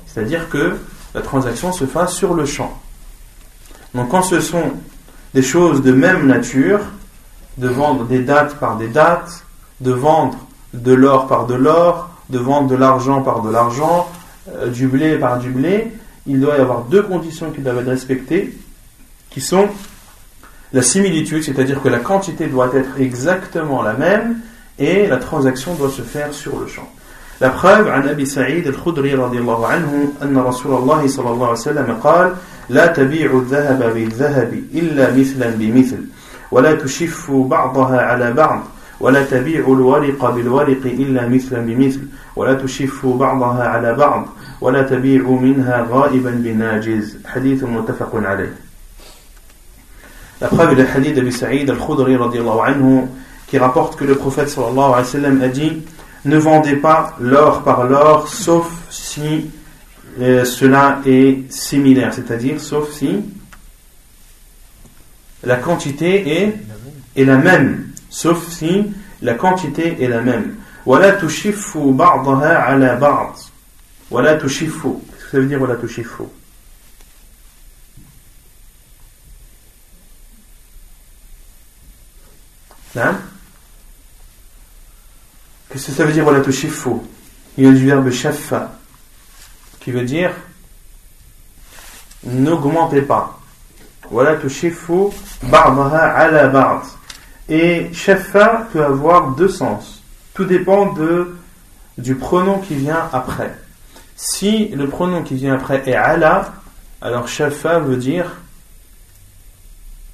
[0.06, 0.76] C'est-à-dire que
[1.14, 2.78] la transaction se fasse sur le champ.
[3.94, 4.72] Donc quand ce sont
[5.34, 6.80] des choses de même nature,
[7.58, 9.44] de vendre des dates par des dates,
[9.80, 10.38] de vendre
[10.74, 14.08] de l'or par de l'or, de vendre de l'argent par de l'argent,
[14.48, 15.92] euh, du blé par du blé,
[16.26, 18.56] il doit y avoir deux conditions qui doivent être respectées,
[19.30, 19.68] qui sont
[20.72, 24.40] la similitude, c'est-à-dire que la quantité doit être exactement la même
[24.78, 26.88] et la transaction doit se faire sur le champ.
[27.40, 31.58] La preuve, عن أبي سعيد الخدري رضي الله عنه أن رسول الله صلى الله عليه
[31.58, 32.32] وسلم قال
[32.68, 36.04] لا تبيع الذهب بالذهب إلا مثلا بمثل
[36.50, 38.62] ولا تشف بعضها على بعض
[39.00, 42.00] ولا تبيع الورق بالورق إلا مثلا بمثل
[42.36, 44.28] ولا تشف بعضها على بعض
[44.60, 48.54] ولا تبيع منها غائبا بناجز حديث متفق عليه
[50.40, 53.06] La preuve est le hadith d'Abi Saïd al-Khudri anhu
[53.51, 55.83] qui rapporte que le prophète sallallahu alayhi wa sallam a dit
[56.25, 59.49] Ne vendez pas l'or par l'or sauf si
[60.19, 63.19] euh, cela est similaire, c'est-à-dire sauf si
[65.43, 66.55] la quantité est,
[67.15, 68.87] est la même, sauf si
[69.21, 70.55] la quantité est la même.
[70.87, 73.39] ولا تشفوا بعضها على بعض
[74.11, 76.27] ولا تشفوا qu'est-ce que ça veut dire ولا تشفوا
[82.95, 83.15] نعم
[85.72, 86.90] Qu'est-ce que ça veut dire tushifu
[87.56, 88.72] Il y a du verbe shaffa
[89.80, 90.30] qui veut dire
[92.24, 93.40] n'augmentez pas.
[94.10, 95.08] Wala tushifu
[95.44, 96.82] ba'daha ala ba'd.
[97.48, 100.02] Et shaffa peut avoir deux sens.
[100.34, 101.36] Tout dépend de,
[101.96, 103.54] du pronom qui vient après.
[104.14, 106.52] Si le pronom qui vient après est ala,
[107.00, 108.26] alors shaffa veut dire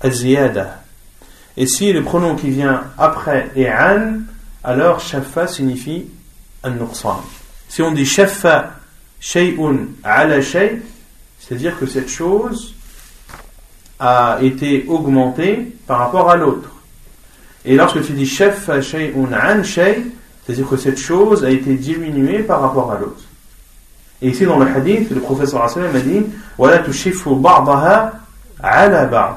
[0.03, 0.83] aziyada.
[1.57, 4.21] Et si le pronom qui vient après est an,
[4.65, 6.07] alors shafa signifie
[6.63, 7.23] un nuqsan.
[7.69, 8.73] Si on dit shafa
[9.21, 10.81] shay'un ala shay,
[11.39, 12.75] c'est-à-dire que cette chose
[14.01, 16.71] a été augmentée par rapport à l'autre.
[17.65, 20.03] Et lorsque tu dis shafa shay'un an shay,
[20.45, 23.23] c'est-à-dire que cette chose a été diminuée par rapport à l'autre.
[24.21, 28.13] Et ici dans le hadith, le professeur a dit Wala tushifu ba'daha
[28.61, 29.37] ala ba'd.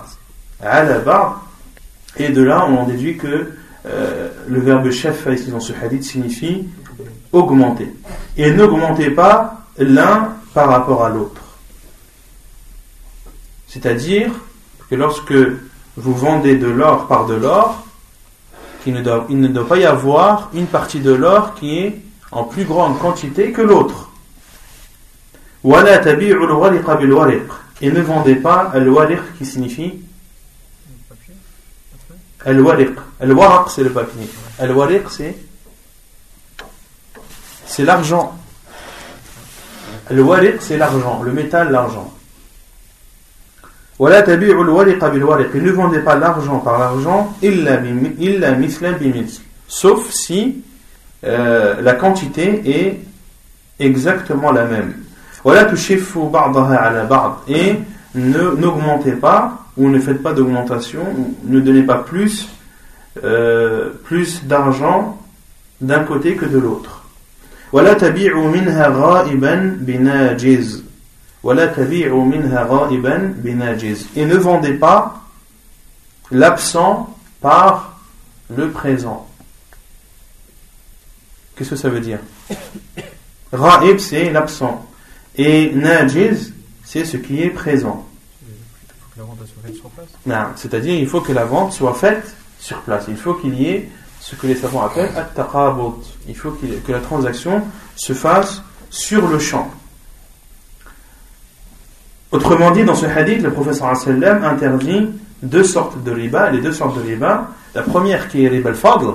[0.61, 1.33] Ala ba'd.
[2.17, 3.51] Et de là, on en déduit que
[3.85, 6.67] euh, le verbe chef ici dans ce hadith signifie
[7.31, 7.93] augmenter.
[8.37, 11.41] Et n'augmentez pas l'un par rapport à l'autre.
[13.67, 14.31] C'est-à-dire
[14.89, 15.33] que lorsque
[15.97, 17.85] vous vendez de l'or par de l'or,
[18.85, 22.99] il ne, doit, pas y avoir une partie de l'or qui est en plus grande
[22.99, 24.11] quantité que l'autre.
[25.63, 25.69] Et
[27.91, 29.99] ne vendez pas al-wariq qui signifie
[32.45, 32.95] Al-Wariq.
[33.19, 34.29] Al-Waraq, c'est le papier.
[34.59, 35.35] Al-Wariq, c'est.
[37.65, 38.37] C'est l'argent.
[40.09, 41.21] Al-Wariq, c'est l'argent.
[41.23, 42.13] Le métal, l'argent.
[44.01, 45.53] Voilà, tabi'u al-Wariq bil-Wariq.
[45.53, 48.53] Ne vendez pas l'argent par l'argent, illa mithla
[48.93, 49.43] bimithla.
[49.67, 50.63] Sauf si
[51.23, 52.99] euh, la quantité est
[53.79, 54.95] exactement la même.
[55.43, 57.33] Voilà, tushifu ba'daha ala ba'd.
[57.47, 57.75] Et
[58.15, 61.04] n'augmentez pas ou ne faites pas d'augmentation,
[61.44, 62.48] ne donnez pas plus,
[63.24, 65.18] euh, plus d'argent
[65.80, 66.96] d'un côté que de l'autre.
[67.72, 70.84] ولا تبيعوا منها غائبا بناجز
[71.42, 75.22] ولا تبيعوا منها غائبا بناجز et ne vendez pas
[76.30, 77.98] l'absent par
[78.56, 79.26] le présent
[81.56, 82.20] qu'est-ce que ça veut dire
[83.52, 84.86] Ra'ib c'est l'absent
[85.36, 86.54] et najiz
[86.84, 88.06] c'est ce qui est présent
[90.55, 93.05] c'est-à-dire, il faut que la vente soit faite sur place.
[93.07, 95.31] Il faut qu'il y ait ce que les savants appellent at
[96.27, 97.63] Il faut que la transaction
[97.95, 99.69] se fasse sur le champ.
[102.31, 105.09] Autrement dit, dans ce hadith, le professeur sallam interdit
[105.43, 107.49] deux sortes de riba, les deux sortes de riba.
[107.73, 109.13] La première qui est riba al-fadl,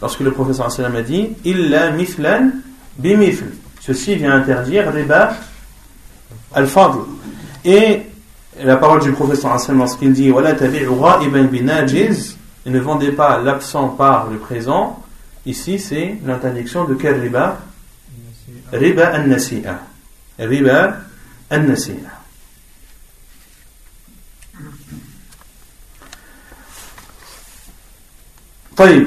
[0.00, 2.50] lorsque le professeur sallam a dit illa mithlan
[2.98, 3.46] bimifl.
[3.80, 5.34] Ceci vient interdire riba
[6.52, 6.98] al-fadl.
[7.64, 8.09] Et
[8.62, 10.32] la parole du professeur sallam lorsqu'il dit
[11.50, 15.02] binajiz, ne vendez pas l'absent par le présent.
[15.46, 17.58] Ici, c'est l'interdiction de quel riba?
[18.72, 19.80] Riba al-nasi'a.
[20.38, 20.96] Riba
[21.48, 22.20] al-nasi'a.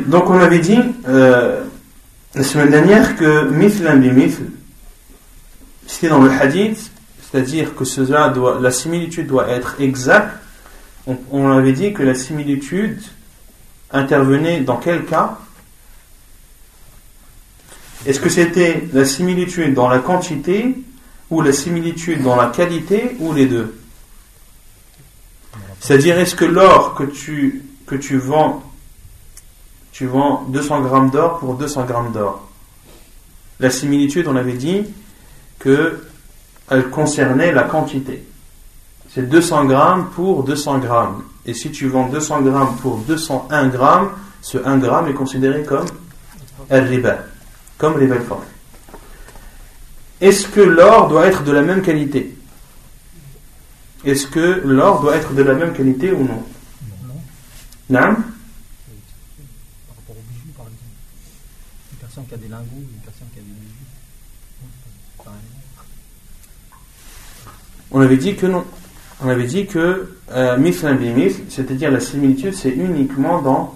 [0.06, 1.64] Donc on avait dit euh,
[2.36, 4.44] la semaine dernière que mithlan bimithl,
[5.88, 6.92] c'était dans le hadith,
[7.34, 10.38] c'est-à-dire que cela doit, la similitude doit être exacte.
[11.32, 13.02] On, avait dit que la similitude
[13.92, 15.40] intervenait dans quel cas?
[18.06, 20.78] Est-ce que c'était la similitude dans la quantité
[21.32, 23.80] ou la similitude dans la qualité ou les deux?
[25.80, 28.64] C'est-à-dire est-ce que l'or que tu, que tu vends
[29.92, 32.48] tu vends 200 grammes d'or pour 200 grammes d'or?
[33.60, 34.84] La similitude, on avait dit
[35.58, 36.00] que
[36.70, 38.26] elle concernait la quantité.
[39.10, 41.24] C'est 200 grammes pour 200 grammes.
[41.46, 44.10] Et si tu vends 200 grammes pour 201 grammes,
[44.42, 45.86] ce 1 gramme est considéré comme
[46.70, 47.18] riba,
[47.78, 48.44] comme riba fort.
[50.22, 52.36] Est-ce que l'or doit être de la même qualité?
[54.06, 56.44] Est-ce que l'or doit être de la même qualité ou non?
[57.90, 58.16] Non.
[62.28, 62.93] qui a des lingots une personne qui a des
[67.94, 68.64] On avait dit que non.
[69.24, 70.58] On avait dit que euh,
[71.50, 73.74] c'est-à-dire la similitude, c'est uniquement dans,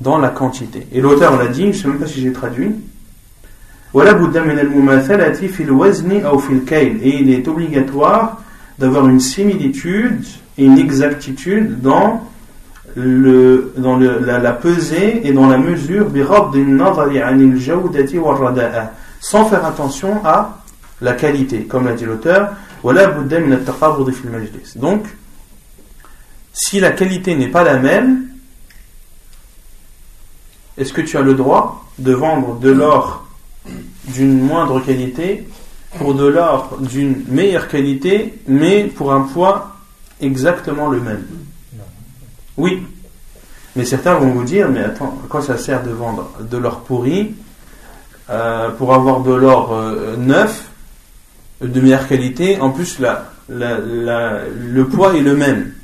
[0.00, 0.86] dans la quantité.
[0.92, 2.72] Et l'auteur l'a dit, je ne sais même pas si j'ai traduit.
[3.94, 4.00] Et
[7.20, 8.42] il est obligatoire
[8.78, 10.24] d'avoir une similitude
[10.58, 12.28] et une exactitude dans
[12.96, 16.10] le, dans le, la, la, pesée et dans la mesure
[19.20, 20.58] sans faire attention à
[21.00, 22.50] la qualité, comme l'a dit l'auteur.
[24.76, 25.06] Donc,
[26.52, 28.28] si la qualité n'est pas la même,
[30.76, 33.26] est-ce que tu as le droit de vendre de l'or
[34.08, 35.48] d'une moindre qualité
[35.98, 39.76] pour de l'or d'une meilleure qualité, mais pour un poids
[40.20, 41.26] exactement le même?
[42.56, 42.82] Oui.
[43.76, 47.34] Mais certains vont vous dire, mais attends, quoi ça sert de vendre de l'or pourri
[48.30, 50.68] euh, pour avoir de l'or euh, neuf,
[51.60, 55.74] de meilleure qualité En plus, la, le poids est le même.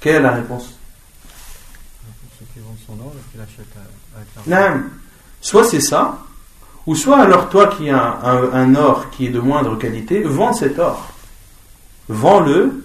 [0.00, 0.74] Quelle est la réponse?
[4.46, 4.82] Non.
[5.40, 6.18] Soit c'est ça,
[6.86, 10.52] ou soit alors toi qui as un, un, or qui est de moindre qualité, vends
[10.52, 11.12] cet or.
[12.08, 12.84] Vends-le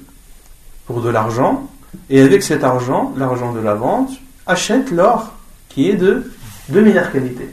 [0.85, 1.69] pour de l'argent,
[2.09, 4.11] et avec cet argent, l'argent de la vente,
[4.45, 5.33] achète l'or
[5.69, 6.31] qui est de,
[6.69, 7.49] de meilleure qualité.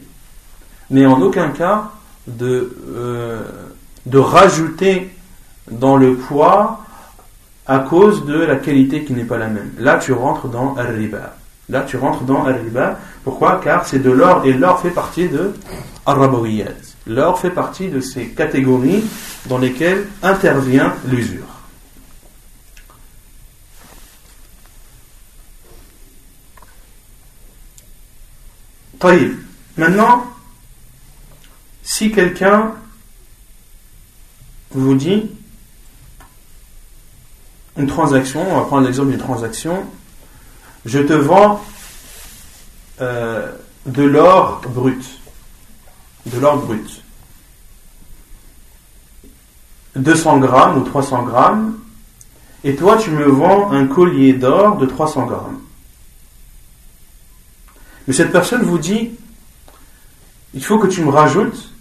[0.90, 1.90] Mais en aucun cas
[2.26, 3.42] de, euh,
[4.06, 5.10] de rajouter
[5.70, 6.80] dans le poids
[7.66, 9.72] à cause de la qualité qui n'est pas la même.
[9.78, 11.36] Là, tu rentres dans al-riba.
[11.70, 12.98] Là, tu rentres dans al-riba.
[13.22, 13.60] Pourquoi?
[13.64, 15.52] Car c'est de l'or et l'or fait partie de
[16.06, 16.18] al
[17.06, 19.04] L'or fait partie de ces catégories
[19.46, 21.54] dans lesquelles intervient l'usure.
[29.76, 30.24] Maintenant,
[31.84, 32.74] si quelqu'un
[34.70, 35.30] vous dit
[37.76, 39.84] une transaction, on va prendre l'exemple d'une transaction,
[40.86, 41.64] je te vends
[43.00, 43.52] euh,
[43.86, 45.04] de l'or brut,
[46.26, 47.02] de l'or brut,
[49.96, 51.78] 200 grammes ou 300 grammes,
[52.64, 55.60] et toi tu me vends un collier d'or de 300 grammes.
[58.06, 59.10] Mais cette personne vous dit,
[60.54, 61.73] il faut que tu me rajoutes,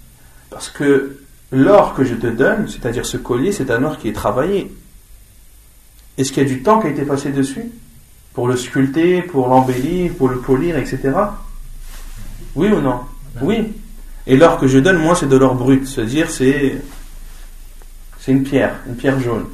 [0.54, 1.18] parce que
[1.52, 4.72] l'or que je te donne, c'est-à-dire ce collier, c'est un or qui est travaillé.
[6.18, 7.72] Est-ce qu'il y a du temps qui a été passé dessus
[8.34, 11.12] Pour le sculpter, pour l'embellir, pour le polir, etc.
[12.56, 13.02] Oui ou non?
[13.42, 13.74] Oui.
[14.28, 16.82] Et l'or que je donne, moi, c'est de l'or brut, c'est-à-dire c'est
[18.20, 19.48] c'est une pierre, une pierre jaune.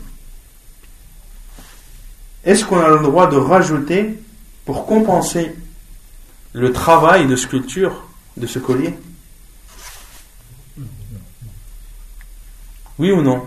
[2.43, 4.19] Est-ce qu'on a le droit de rajouter
[4.63, 5.55] pour compenser
[6.53, 8.93] le travail de sculpture de ce collier?
[12.99, 13.41] Oui ou non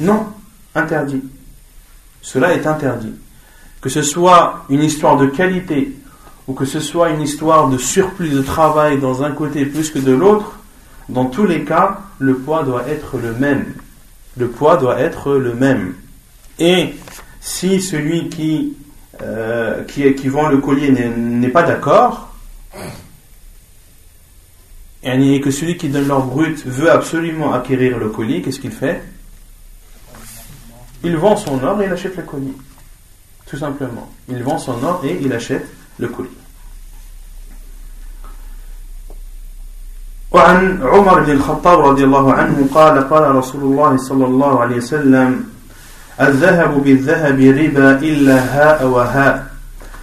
[0.00, 0.26] Non,
[0.74, 1.22] interdit.
[2.22, 3.12] Cela est interdit.
[3.80, 5.94] Que ce soit une histoire de qualité
[6.46, 9.98] ou que ce soit une histoire de surplus de travail dans un côté plus que
[9.98, 10.58] de l'autre,
[11.08, 13.66] dans tous les cas, le poids doit être le même.
[14.36, 15.94] le poids doit être le même.
[16.58, 16.94] Et
[17.40, 18.76] si celui qui,
[19.22, 19.84] euh,
[20.26, 22.34] vend le collier n'est pas d'accord,
[25.03, 29.01] et que celui qui donne l'or brut veut absolument acquérir le collier, qu'est-ce qu'il fait
[31.03, 32.53] Il vend son or et il achète le collier.
[33.45, 34.09] Tout simplement.
[34.27, 35.65] Il vend son or et il achète
[35.97, 36.29] le collier.
[40.31, 45.43] وعن عمر بن الخطاب رضي الله عنه قال قال رسول الله صلى الله عليه وسلم
[46.21, 49.47] الذهب بالذهب ربا إلا هاء وهاء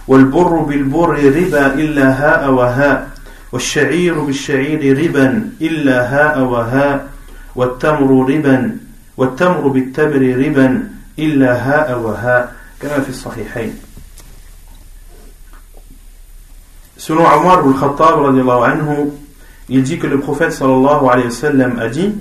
[0.07, 3.10] والبر بالبر ربا إلا هاء وهاء
[3.52, 7.08] والشعير بالشعير ربا إلا هاء وهاء
[7.54, 8.78] والتمر ربا
[9.16, 10.88] والتمر بالتمر ربا
[11.18, 13.74] إلا هاء وهاء كما في الصحيحين
[17.02, 19.18] Selon Omar al-Khattab,
[19.68, 22.14] il dit que le prophète sallallahu alayhi wa sallam a dit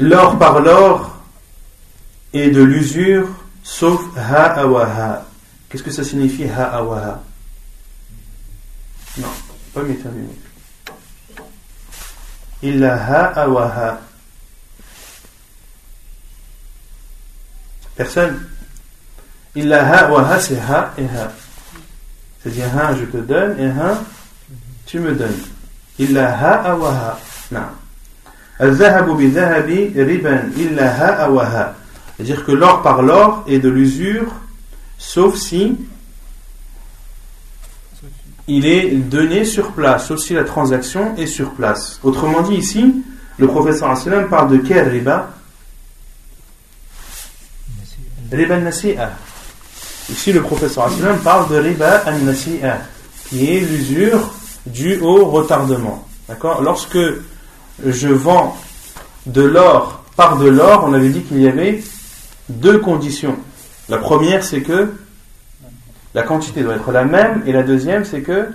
[0.00, 1.22] L'or par l'or
[2.32, 3.28] et de l'usure,
[3.62, 5.24] sauf ha'awaha.
[5.68, 7.22] Qu'est-ce que ça signifie ha'awaha
[9.18, 9.28] Non,
[9.72, 10.28] pas méthamine.
[12.62, 14.00] Illa ha'awaha.
[17.96, 18.46] Personne
[19.54, 21.32] Illa ha'awaha, c'est ha et ha.
[22.40, 24.00] C'est-à-dire ha, je te donne et ha,
[24.86, 25.40] tu me donnes.
[25.98, 27.18] Illa ha'awaha.
[27.50, 27.60] Non.
[28.58, 31.74] Al-zahabu bi riban illa ha'awaha.
[32.16, 34.32] C'est-à-dire que l'or par l'or est de l'usure,
[34.98, 35.76] sauf si
[38.48, 42.00] il est donné sur place, sauf si la transaction est sur place.
[42.02, 43.02] Autrement dit, ici,
[43.38, 45.30] le professeur sallam parle de quel riba?
[48.30, 49.12] Riba al-nasi'a.
[50.10, 52.78] Ici, le professeur sallam parle de riba al-nasi'a,
[53.28, 54.34] qui est l'usure
[54.66, 56.06] due au retardement.
[56.28, 56.62] D'accord?
[56.62, 56.98] Lorsque
[57.84, 58.56] je vends
[59.26, 61.82] de l'or par de l'or, on avait dit qu'il y avait
[62.48, 63.36] deux conditions.
[63.88, 64.92] La première, c'est que
[66.14, 68.48] la quantité doit être la même, et la deuxième, c'est que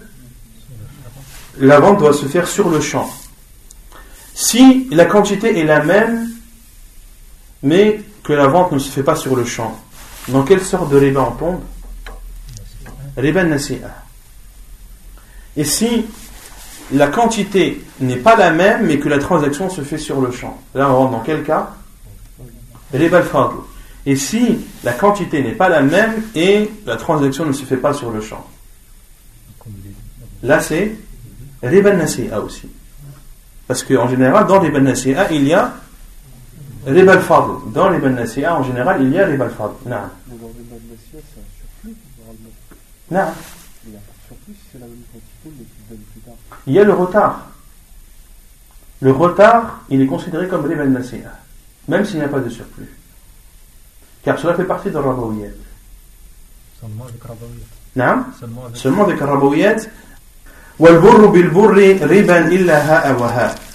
[1.59, 3.09] la vente doit se faire sur le champ.
[4.33, 6.29] Si la quantité est la même,
[7.63, 9.79] mais que la vente ne se fait pas sur le champ,
[10.27, 11.61] dans quelle sorte de riba on tombe?
[13.15, 14.03] Riba nasi'a.
[15.55, 16.05] Et si
[16.91, 20.61] la quantité n'est pas la même, mais que la transaction se fait sur le champ,
[20.75, 21.71] là on rentre dans quel cas?
[22.93, 23.55] Riba al-fadl.
[24.07, 27.93] Et si la quantité n'est pas la même et la transaction ne se fait pas
[27.93, 28.47] sur le champ?
[30.41, 30.95] Là, c'est
[31.61, 32.69] riba nasi'a aussi.
[33.67, 35.73] Parce qu'en général, dans riba nasi'a, il y a
[36.85, 37.17] riba.
[37.73, 39.73] Dans riba nasi'a, en général, il y a riba al-fadl.
[39.85, 39.97] Non.
[43.11, 43.25] Non.
[46.65, 47.49] Il y a le retard.
[49.01, 51.37] Le retard, il est considéré comme riba nasi'a,
[51.89, 52.96] même s'il n'y a pas de surplus.
[54.27, 55.51] Car cela fait partie de Rabaouyat.
[58.73, 59.77] Seulement avec Rabaouyat.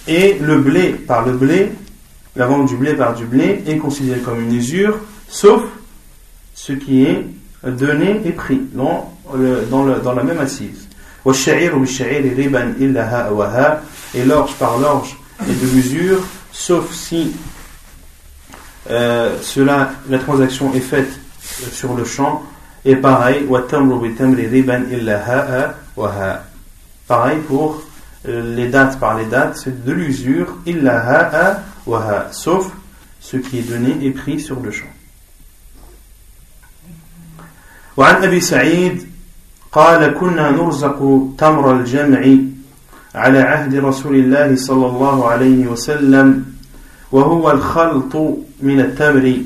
[0.07, 1.72] Et le blé par le blé,
[2.36, 5.62] la vente du blé par du blé est considéré comme une usure, sauf
[6.55, 7.24] ce qui est
[7.64, 10.86] donné et pris dans, le, dans, le, dans la même assise.
[14.14, 15.16] Et l'orge par l'orge
[15.48, 16.20] est de l'usure,
[16.53, 17.32] sauf si
[18.89, 22.43] euh, cela, la transaction est faite euh, sur le champ.
[22.86, 23.45] Et pareil,
[27.07, 27.82] pareil pour
[28.28, 30.57] euh, les dates par les dates, c'est de l'usure,
[32.32, 32.72] sauf
[33.20, 34.88] ce qui est donné et pris sur le champ.
[37.97, 39.07] وعن أبي سعيد
[39.72, 42.38] قال كنا نرزق تمر الجمع
[43.15, 46.45] على عهد رسول الله صلى الله عليه وسلم
[47.12, 48.16] وهو الخلط
[48.60, 49.36] من التمر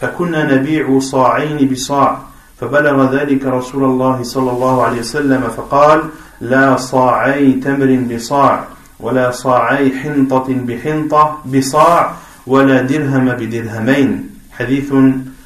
[0.00, 2.18] فكنا نبيع صاعين بصاع
[2.60, 6.02] فبلغ ذلك رسول الله صلى الله عليه وسلم فقال
[6.40, 8.64] لا صاعي تمر بصاع
[9.00, 12.14] ولا صاعي حنطة بحنطة بصاع
[12.46, 14.30] ولا درهم بدرهمين.
[14.52, 14.92] حديث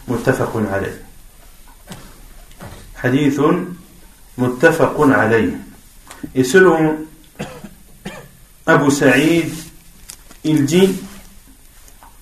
[0.08, 0.98] متفق عليه.
[2.96, 3.40] حديث
[4.38, 5.68] متفق عليه.
[8.66, 9.50] Abu Sa'id,
[10.44, 10.94] il dit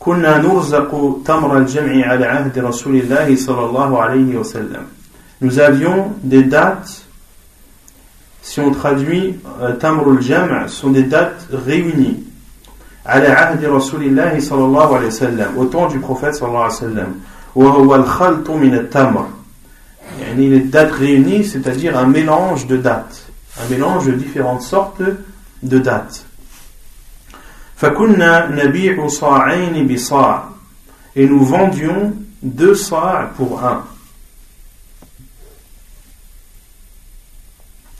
[0.05, 4.85] كنا نرزق تمر الجمع على عهد رسول الله صلى الله عليه وسلم
[5.41, 7.03] Nous avions des dates,
[8.43, 12.23] si on traduit euh, Tamr al-Jam' sont des dates réunies.
[13.05, 16.73] على عهد رسول الله صلى الله عليه وسلم au temps du prophète صلى الله عليه
[16.73, 17.15] وسلم
[17.55, 19.27] وهو الخلط من التمر
[20.21, 23.23] يعني les dates réunies c'est-à-dire un mélange de dates
[23.59, 25.01] un mélange de différentes sortes
[25.63, 26.24] de dates
[27.76, 30.02] Fakunna nabi'u sa'ayn bi
[31.14, 33.84] Et nous vendions deux sa' pour un.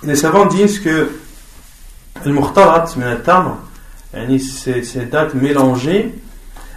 [0.03, 1.11] Les savants disent que
[4.83, 6.15] ces dates mélangées,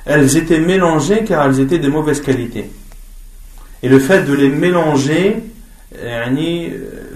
[0.05, 2.69] elles étaient mélangées car elles étaient de mauvaise qualité.
[3.81, 5.37] Et le fait de les mélanger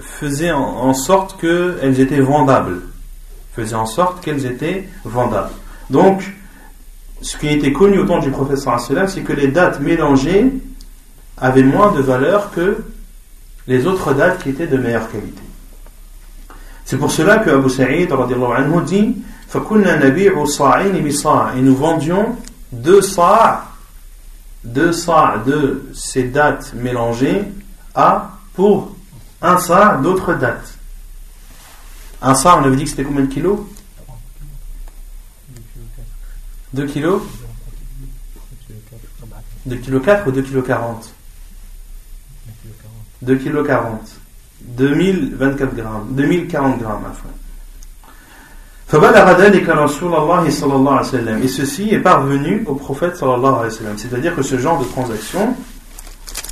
[0.00, 2.80] faisait en sorte qu'elles étaient vendables.
[3.54, 5.52] Faisait en sorte qu'elles étaient vendables.
[5.90, 6.22] Donc,
[7.20, 10.52] ce qui était connu au temps du professeur c'est que les dates mélangées
[11.36, 12.84] avaient moins de valeur que
[13.66, 15.40] les autres dates qui étaient de meilleure qualité.
[16.84, 19.16] C'est pour cela que Abu Sa'id anhu dit
[19.54, 22.36] Et nous vendions
[22.72, 23.64] deux sa'
[24.64, 27.44] deux sa' de ces dates mélangées
[27.94, 28.94] à pour
[29.42, 30.78] un sa' d'autres dates.
[32.22, 33.60] Un sa' on avait dit que c'était combien de kilos?
[36.74, 37.22] 2 kilos
[39.66, 41.14] 2 kilos 4 ou 2 kilos 40
[43.22, 44.24] 2 kilos 40
[44.64, 46.06] 2024 grammes.
[46.10, 47.04] 2040 grammes
[51.42, 53.98] et ceci est parvenu au prophète sallallahu alayhi wa sallam.
[53.98, 55.56] C'est-à-dire que ce genre de transaction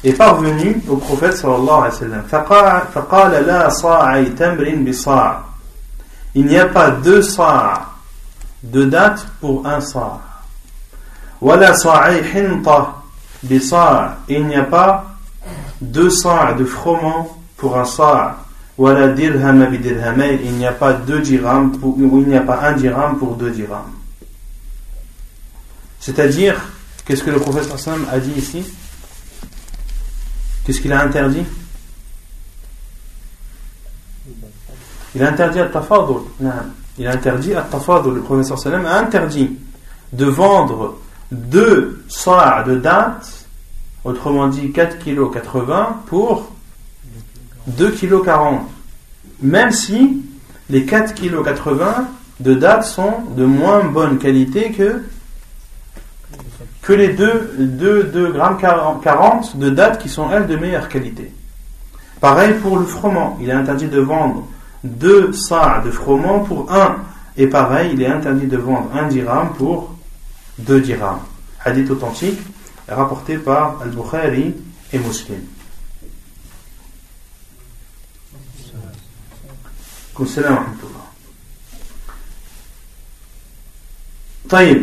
[0.03, 5.43] est parvenu au prophète sallallahu alayhi wa sallam.
[6.35, 7.92] Il n'y a pas deux sa'
[8.63, 10.21] de date pour un sa'
[11.41, 12.95] wala hinta
[13.43, 13.61] bi
[14.29, 15.05] il n'y a pas
[15.81, 18.37] deux sa' de froment pour un sa'
[18.79, 19.79] wala dirham bi
[20.45, 23.35] il n'y a pas deux dirhams pour, ou il n'y a pas un dirham pour
[23.37, 24.03] deux dirhams.
[26.03, 26.57] C'est-à-dire
[27.05, 28.65] qu'est-ce que le professeur Sam a dit ici?
[30.65, 31.45] Qu'est-ce qu'il a interdit?
[35.15, 36.23] Il a interdit à tafadul
[36.99, 37.67] il a interdit à
[38.05, 39.57] le professeur Sallam a interdit
[40.13, 40.99] de vendre
[41.31, 43.47] deux sa' de date
[44.05, 46.53] autrement dit 4 kg 80 pour
[47.67, 48.63] 2 kg 40
[49.41, 50.23] même si
[50.69, 52.09] les 4 kg 80
[52.41, 55.03] de date sont de moins bonne qualité que
[56.83, 61.33] que les 2, 2, 2 grammes 40 de date qui sont elles de meilleure qualité.
[62.21, 64.49] Pareil pour le froment, il est interdit de vendre
[64.85, 66.97] 2 sa' de froment pour 1
[67.37, 69.95] et pareil, il est interdit de vendre 1 dirham pour
[70.59, 71.21] 2 dirhams.
[71.65, 72.39] Hadith authentique
[72.89, 74.55] rapporté par Al-Bukhari
[74.93, 75.41] et Muslim.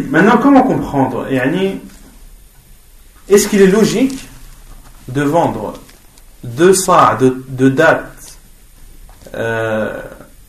[0.09, 1.27] Maintenant, comment comprendre
[3.29, 4.27] Est-ce qu'il est logique
[5.07, 5.79] de vendre
[6.43, 8.18] deux sa' de, de date
[9.35, 10.01] euh,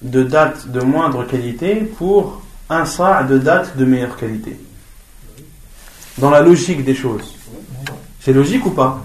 [0.02, 4.58] de date de moindre qualité pour un sa' de date de meilleure qualité
[6.18, 7.34] Dans la logique des choses.
[8.20, 9.02] C'est logique ou pas?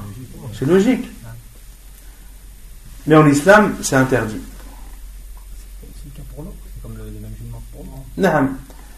[0.53, 1.05] C'est logique.
[3.07, 4.41] Mais en islam, c'est interdit.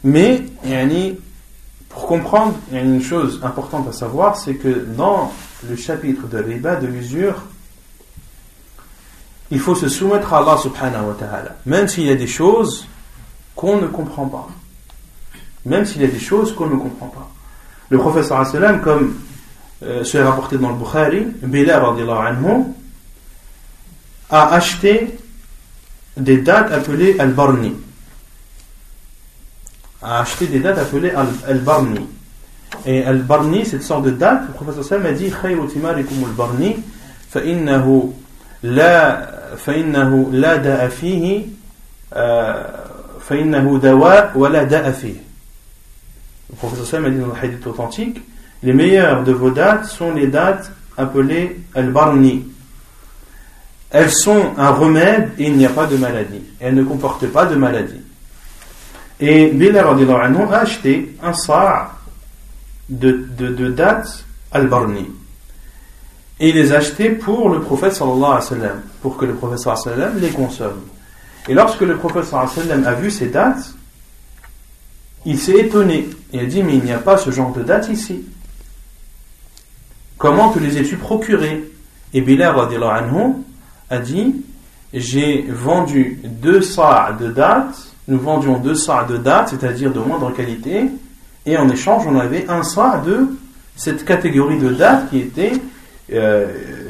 [0.04, 0.46] Mais,
[1.90, 5.34] pour comprendre, il y a une chose importante à savoir, c'est que dans
[5.68, 7.44] le chapitre de riba, de l'usure,
[9.51, 11.57] il faut se soumettre à Allah subhanahu wa ta'ala.
[11.67, 12.87] Même s'il y a des choses
[13.55, 14.49] qu'on ne comprend pas.
[15.67, 17.31] Même s'il y a des choses qu'on ne comprend pas.
[17.91, 18.45] Le professeur
[18.83, 19.17] comme
[19.83, 22.65] euh, c'est rapporté dans le Bukhari, Bilal anhu,
[24.31, 25.19] a acheté
[26.17, 27.75] des dates appelées al-Barni
[30.03, 31.13] a acheté des dates appelées
[31.47, 32.01] Al-Barni.
[32.87, 36.77] Et Al-Barni, cette sorte de date, le professeur Sam a dit خير تماركم البرني
[37.31, 38.13] فإنه
[38.63, 41.43] لا فإنه لا داء فيه
[43.21, 45.15] فإنه دواء ولا داء فيه.
[46.51, 48.21] Le professeur Sam a dit dans le hadith authentique
[48.63, 52.45] les meilleures de vos dates sont les dates appelées Al-Barni.
[53.91, 56.43] Elles sont un remède et il n'y a pas de maladie.
[56.61, 58.01] Elles ne comportent pas de maladie.
[59.21, 61.93] Et Bilal a acheté un sa'
[62.89, 65.11] de, de, de date al-Barni.
[66.40, 68.70] Et les a achetés pour le prophète sallallahu alayhi wa
[69.02, 70.82] pour que le prophète sallallahu alayhi wa les consomme.
[71.48, 73.74] Et lorsque le prophète sallallahu alayhi wa sallam a vu ces dates,
[75.26, 76.10] il s'est étonné.
[76.32, 78.26] Il a dit, mais il n'y a pas ce genre de date ici.
[80.18, 81.72] Comment te les ai-tu procurés
[82.14, 83.34] Et Bilal anhu
[83.90, 84.36] a dit,
[84.94, 90.32] j'ai vendu deux sa' de dates nous vendions deux sa' de date, c'est-à-dire de moindre
[90.32, 90.86] qualité,
[91.46, 93.28] et en échange, on avait un sa' de
[93.76, 95.54] cette catégorie de date qui était,
[96.14, 96.48] euh,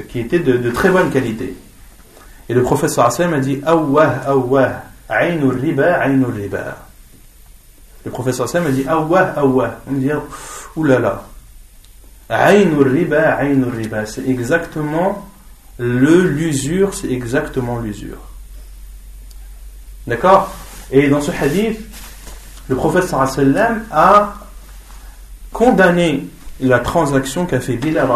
[0.09, 1.55] qui était de, très bonne qualité.
[2.49, 6.77] Et le professeur Hassan a dit Awwah, Awwah, Aïnul riba, Aïnul riba.
[8.05, 9.79] Le professeur Hassan a dit Awwah, Awwah.
[9.89, 10.11] On dit
[10.75, 11.23] Oulala.
[12.29, 14.05] riba, riba.
[14.05, 15.27] C'est exactement
[15.79, 18.17] le l'usure, c'est exactement l'usure.
[20.05, 20.53] D'accord?
[20.91, 21.79] Et dans ce hadith,
[22.69, 24.35] le prophète sallam a
[25.51, 26.27] condamné
[26.59, 28.07] la transaction qu'a fait Bilal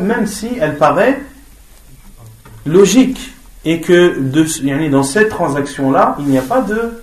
[0.00, 1.20] même si elle paraît
[2.66, 7.02] logique et que de, dans cette transaction-là, il n'y a pas de,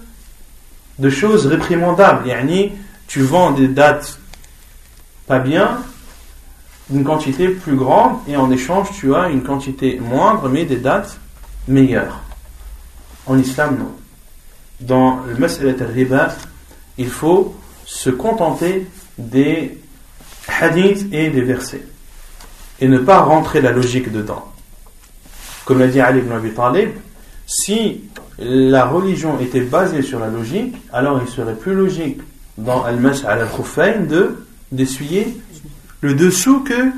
[0.99, 2.30] de choses réprimandables.
[3.07, 4.19] tu vends des dates
[5.28, 5.80] pas bien,
[6.91, 11.19] une quantité plus grande, et en échange, tu as une quantité moindre, mais des dates
[11.67, 12.19] meilleures.
[13.26, 13.91] En islam, non.
[14.82, 16.36] Dans le Mas'alat al-Riba,
[16.97, 17.55] il faut
[17.86, 19.80] se contenter des
[20.47, 21.85] hadiths et des versets,
[22.79, 24.51] et ne pas rentrer la logique dedans.
[25.65, 26.89] Comme l'a dit Ali ibn Abi Talib,
[27.45, 28.01] si
[28.39, 32.19] la religion était basée sur la logique, alors il serait plus logique
[32.57, 35.37] dans Al-Mas al-Khuffayn de d'essuyer
[35.99, 36.91] le dessous que,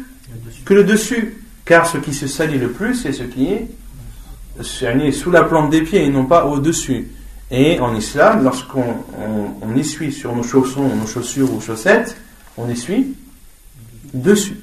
[0.65, 1.43] que le dessus.
[1.65, 5.81] Car ce qui se salit le plus, c'est ce qui est sous la plante des
[5.81, 7.09] pieds et non pas au-dessus.
[7.51, 8.97] Et en islam, lorsqu'on
[9.61, 12.17] on, essuie sur nos chaussons, nos chaussures ou chaussettes,
[12.57, 13.15] on essuie
[14.14, 14.56] dessus.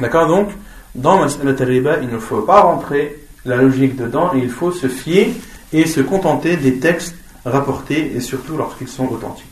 [0.00, 0.50] D'accord Donc,
[0.94, 4.88] dans Mas'alat al-Riba, il ne faut pas rentrer la logique dedans et il faut se
[4.88, 5.34] fier
[5.72, 7.14] et se contenter des textes
[7.44, 9.46] rapportés et surtout lorsqu'ils sont authentiques.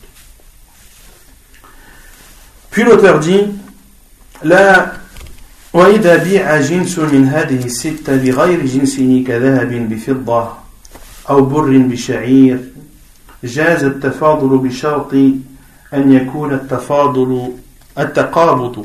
[2.71, 3.49] Puis l'auteur dit
[4.45, 4.93] لا
[5.73, 10.49] وإذا بيع جنس من هذه الستة بغير جنسه كذهب بفضة
[11.31, 12.59] أو بر بشعير
[13.45, 15.15] جاز التفاضل بشرط
[15.95, 17.53] أن يكون التفاضل
[17.96, 18.82] At-taqabutu.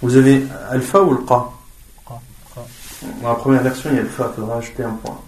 [0.00, 1.50] Vous avez alpha ou le qa?
[3.20, 5.18] Dans la première version, il y a alpha, il faudra ajouter un point.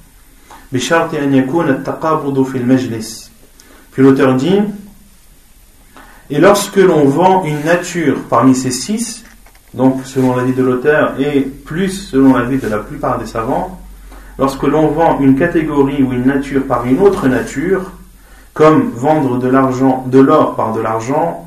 [0.73, 3.31] Bishart an yakun at-taqabudu fil majlis.
[3.93, 4.61] Puis l'auteur dit
[6.31, 9.25] Et lorsque l'on vend une nature parmi ces six,
[9.75, 13.81] donc selon l'avis de l'auteur et plus selon l'avis de la plupart des savants,
[14.39, 17.93] lorsque l'on vend une catégorie ou une nature par une autre nature,
[18.53, 21.47] comme vendre de l'argent, de l'or par de l'argent,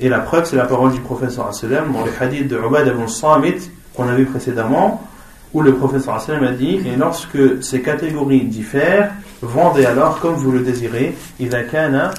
[0.00, 3.06] Et la preuve, c'est la parole du professeur sallam dans le hadith de Ubad ibn
[3.06, 5.06] Samit qu'on a vu précédemment,
[5.52, 9.12] où le professeur sallam a dit Et lorsque ces catégories diffèrent,
[9.42, 12.10] vendez alors comme vous le désirez, إذا كان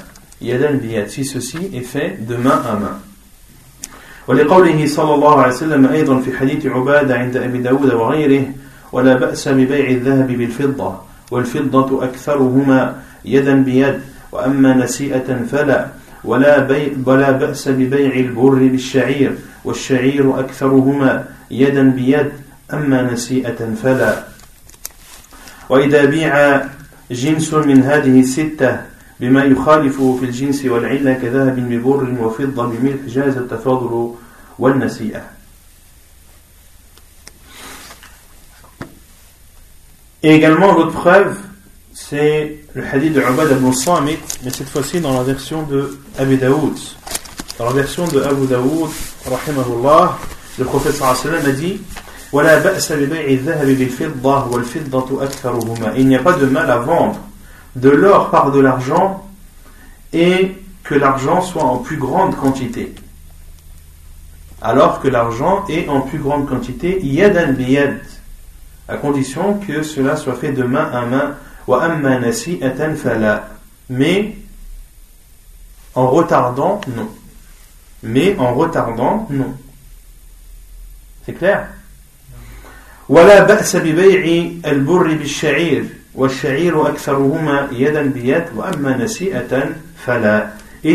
[0.42, 3.00] يدا بيد si ceci est fait de main à main.
[4.28, 8.46] ولقوله صلى الله عليه وسلم أيضا في حديث عبادة عند أبي داود وغيره
[8.92, 10.96] ولا بأس ببيع الذهب بالفضة
[11.32, 12.96] والفضة أكثرهما
[13.26, 14.00] يدا بيد
[14.32, 15.88] وأما نسيئة فلا
[16.25, 19.33] ولا, بي ولا بأس ببيع البر بالشعير
[19.65, 22.31] والشعير أكثرهما يدا بيد
[22.73, 24.25] أما نسيئة فلا.
[25.69, 26.63] وإذا بيع
[27.11, 28.81] جنس من هذه الستة
[29.21, 34.15] بما يخالفه في الجنس والعلة كذهب ببر وفضة بملح جاز التفاضل
[34.59, 35.23] والنسيئة.
[40.23, 41.37] Et également, l'autre preuve,
[42.01, 46.37] c'est le hadith de Abad ibn Samit, mais cette fois-ci dans la version de Abu
[46.37, 46.79] Daoud.
[47.59, 48.89] Dans la version de Abu Daoud,
[49.27, 50.17] rahimahullah,
[50.59, 51.81] le prophète sallallahu a dit
[55.97, 57.19] Il n'y a pas de mal à vendre
[57.75, 59.29] de l'or par de l'argent
[60.13, 62.95] et que l'argent soit en plus grande quantité.
[64.63, 68.01] Alors que l'argent est en plus grande quantité, yadan biyad,
[68.89, 71.35] à condition que cela soit fait de main à main.
[71.68, 73.50] wa amma nasi'atan fala.
[73.90, 74.36] Mais
[75.96, 77.10] en retardant, non.
[78.04, 79.54] Mais en retardant, non.
[81.26, 81.68] C'est clair?
[83.10, 86.30] ولا بأس ببيع البر بالشعير il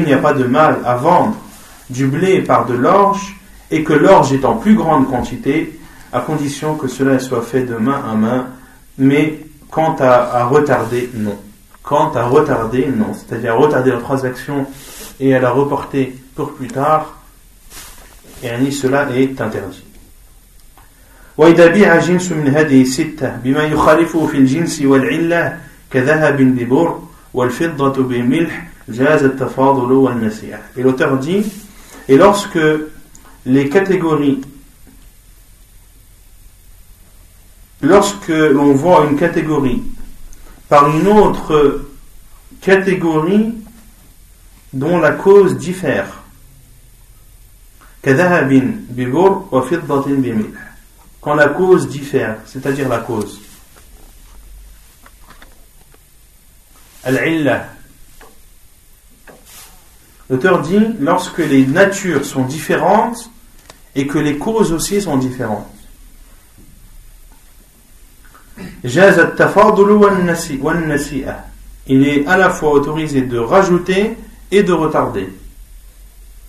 [0.05, 1.37] n'y a pas de mal à vendre
[1.91, 3.37] du blé par de l'orge
[3.73, 5.77] et que l'orge est en plus grande quantité
[6.13, 8.47] à condition que cela soit fait de main à main
[8.97, 9.41] mais
[9.73, 11.39] quant à, retarder non
[11.83, 14.67] quant à retarder non c'est-à-dire retarder la transaction
[15.21, 17.15] et à la reporter pour plus tard
[18.43, 19.85] et cela est interdit
[21.39, 25.59] وإذا بيع جنس من هذه الستة بما يخالفه في الجنس والعلة
[25.91, 26.99] كذهب ببر
[27.35, 30.59] والفضة بملح جاز التفاضل والنسيئة.
[30.77, 31.45] Et l'auteur dit,
[32.09, 32.59] et lorsque
[33.47, 34.41] les catégories
[37.84, 39.84] lorsque l'on voit une catégorie
[40.70, 41.86] par une autre
[42.62, 43.54] catégorie
[44.72, 46.24] dont la cause diffère,
[51.22, 53.40] quand la cause diffère, c'est-à-dire la cause.
[60.30, 63.30] L'auteur dit lorsque les natures sont différentes
[63.94, 65.83] et que les causes aussi sont différentes.
[71.88, 74.18] Il est à la fois autorisé de rajouter
[74.52, 75.30] et de retarder.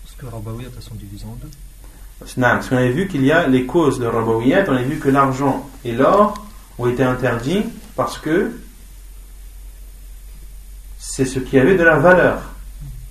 [0.04, 1.50] Parce que Rabawiyat sont divisés en deux.
[2.18, 2.34] Parce
[2.68, 5.68] qu'on avait vu qu'il y a les causes de Rabawiyat, on a vu que l'argent
[5.84, 6.34] et l'or
[6.78, 7.64] ont été interdits
[7.96, 8.52] parce que
[10.98, 12.42] c'est ce qui avait de la valeur.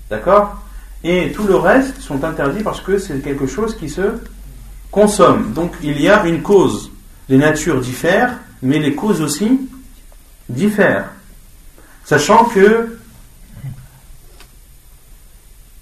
[0.09, 0.55] D'accord?
[1.03, 4.19] Et tout le reste sont interdits parce que c'est quelque chose qui se
[4.89, 5.53] consomme.
[5.53, 6.91] Donc il y a une cause.
[7.29, 9.69] Les natures diffèrent, mais les causes aussi
[10.49, 11.11] diffèrent.
[12.05, 12.97] Sachant que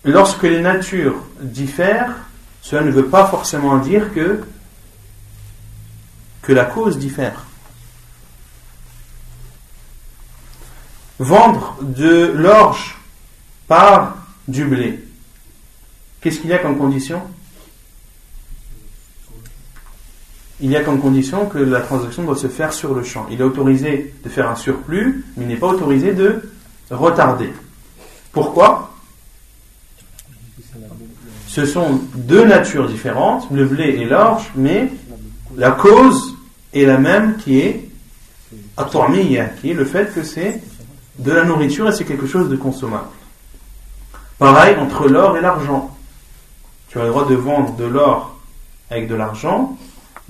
[0.04, 2.16] lorsque les natures diffèrent,
[2.62, 4.44] cela ne veut pas forcément dire que,
[6.50, 7.46] la cause diffère.
[11.18, 12.98] Vendre de l'orge
[13.70, 14.18] par
[14.50, 15.02] du blé.
[16.20, 17.22] Qu'est-ce qu'il y a comme condition?
[20.62, 23.26] Il y a comme condition que la transaction doit se faire sur le champ.
[23.32, 26.42] Il est autorisé de faire un surplus, mais il n'est pas autorisé de
[26.92, 27.52] retarder.
[28.32, 28.92] Pourquoi?
[31.48, 34.90] Ce sont deux natures différentes, le blé et l'orge, mais
[35.58, 36.38] la cause
[36.74, 37.88] est la même qui est
[39.60, 40.62] qui est le fait que c'est
[41.20, 43.10] de la nourriture et c'est quelque chose de consommable.
[44.40, 45.96] Pareil entre l'or et l'argent.
[46.88, 48.40] Tu as le droit de vendre de l'or
[48.90, 49.78] avec de l'argent,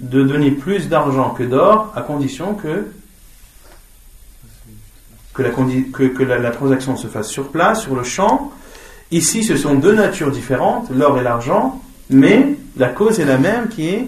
[0.01, 2.87] de donner plus d'argent que d'or, à condition que,
[5.33, 8.51] que, la, que la transaction se fasse sur place, sur le champ,
[9.11, 13.67] Ici, ce sont deux natures différentes, l'or et l'argent, mais la cause est la même
[13.67, 14.07] qui est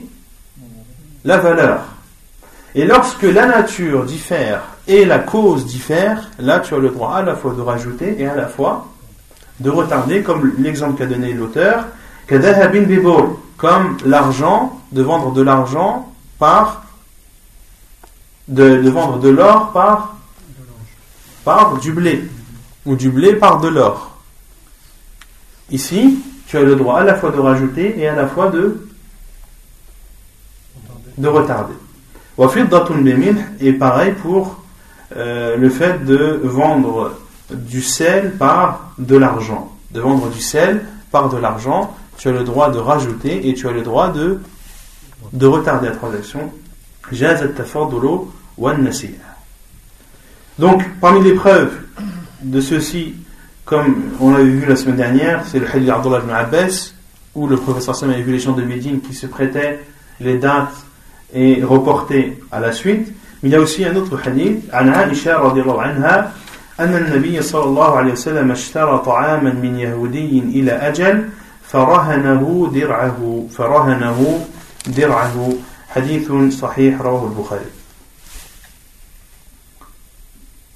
[1.26, 1.82] la valeur.
[2.74, 7.22] Et lorsque la nature diffère et la cause diffère, là tu as le droit à
[7.22, 8.88] la fois de rajouter et à la fois
[9.60, 11.86] de retarder, comme l'exemple qu'a donné l'auteur,
[13.64, 16.84] comme l'argent, de vendre de l'argent par
[18.50, 20.18] de, vendre de l'or par,
[21.46, 22.30] par du blé,
[22.86, 24.18] ou du blé par de l'or.
[25.72, 28.86] Ici, tu as le droit à la fois de rajouter et à la fois de,
[31.18, 31.76] de retarder.
[33.62, 34.62] Et pareil pour
[35.16, 37.18] euh, le fait de vendre
[37.50, 39.72] du sel par de l'argent.
[39.92, 43.69] De vendre du sel par de l'argent, tu as le droit de rajouter et tu
[43.69, 44.41] as le droit de,
[45.33, 46.53] de retarder la transaction.
[50.59, 51.79] Donc, parmi les preuves
[52.43, 53.15] de ceci,
[53.65, 56.93] comme on l'avait vu la semaine dernière, c'est le hadith d'Abdullah ibn Abbas,
[57.35, 59.81] où le professeur Sam avait vu les gens de Médine qui se prêtaient
[60.21, 60.75] les dates
[61.33, 63.13] et reportaient à la suite.
[63.43, 66.33] Mais il y a aussi un autre hadith, عن عائشة رضي الله عنها
[66.81, 71.29] أن النبي صلى الله عليه وسلم اشترى طعاما من يهودي إلى أجل
[71.73, 74.47] فرهنه درعه فرهنه
[74.87, 75.53] درعه
[75.89, 77.71] حديث صحيح رواه البخاري.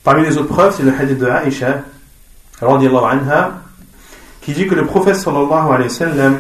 [0.05, 1.85] Parmi les autres preuves, c'est le hadith de Aïcha
[2.61, 3.63] anha,
[4.41, 6.39] qui dit que le prophète sallallahu alayhi wa sallam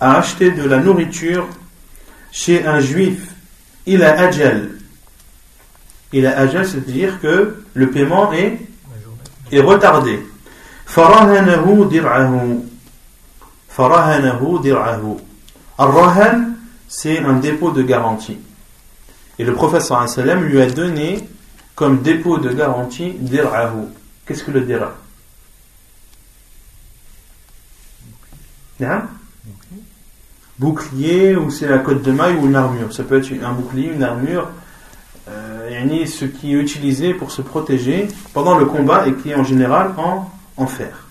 [0.00, 1.46] a acheté de la nourriture
[2.30, 3.34] chez un juif.
[3.86, 4.72] Il a ajal.
[6.12, 8.58] Il a ajal, c'est-à-dire que le paiement est,
[9.52, 10.20] est retardé.
[10.84, 12.60] Farahanahu dir'ahu.
[13.81, 15.17] Farahanahu dir'ahu.
[15.79, 16.53] Ar-rahan,
[16.87, 18.37] c'est un dépôt de garantie.
[19.39, 21.27] Et le prophète sallam lui a donné
[21.73, 23.87] comme dépôt de garantie dir'ahu.
[24.23, 24.93] Qu'est-ce que le dira?
[30.59, 32.93] Bouclier ou c'est la côte de maille ou une armure.
[32.93, 34.47] Ça peut être un bouclier, une armure.
[35.27, 39.43] Euh, ce qui est utilisé pour se protéger pendant le combat et qui est en
[39.43, 41.10] général en fer.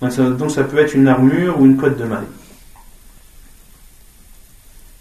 [0.00, 2.26] Donc ça, peut être une armure ou une côte de maille.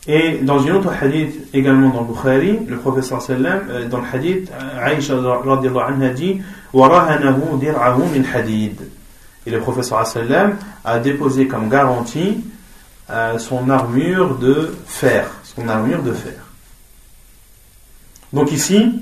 [0.07, 4.51] Et dans une autre hadith, également dans Bukhari, le professeur sallam, euh, dans le hadith,
[4.79, 6.41] Aïcha anha dit
[6.73, 8.81] وَرَهَنَهُ دِرْعَهُ مِنْ hadid.
[9.47, 12.43] Et le professeur sallam a déposé comme garantie
[13.09, 16.33] euh, son armure de fer, son armure de fer.
[18.31, 19.01] Donc ici,